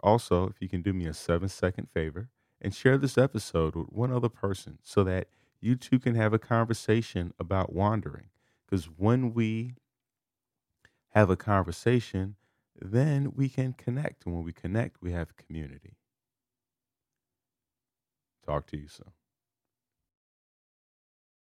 Also, 0.00 0.48
if 0.48 0.60
you 0.60 0.68
can 0.68 0.82
do 0.82 0.92
me 0.92 1.06
a 1.06 1.14
seven 1.14 1.48
second 1.48 1.88
favor 1.88 2.28
and 2.60 2.74
share 2.74 2.98
this 2.98 3.16
episode 3.16 3.76
with 3.76 3.92
one 3.92 4.12
other 4.12 4.28
person 4.28 4.80
so 4.82 5.04
that 5.04 5.28
you 5.60 5.76
two 5.76 6.00
can 6.00 6.16
have 6.16 6.32
a 6.32 6.40
conversation 6.40 7.32
about 7.38 7.72
wandering. 7.72 8.30
Because 8.66 8.86
when 8.86 9.32
we 9.32 9.76
have 11.10 11.30
a 11.30 11.36
conversation, 11.36 12.34
then 12.80 13.32
we 13.34 13.48
can 13.48 13.72
connect. 13.72 14.26
And 14.26 14.34
when 14.34 14.44
we 14.44 14.52
connect, 14.52 15.02
we 15.02 15.12
have 15.12 15.36
community. 15.36 15.96
Talk 18.46 18.66
to 18.68 18.76
you 18.76 18.88
soon. 18.88 19.12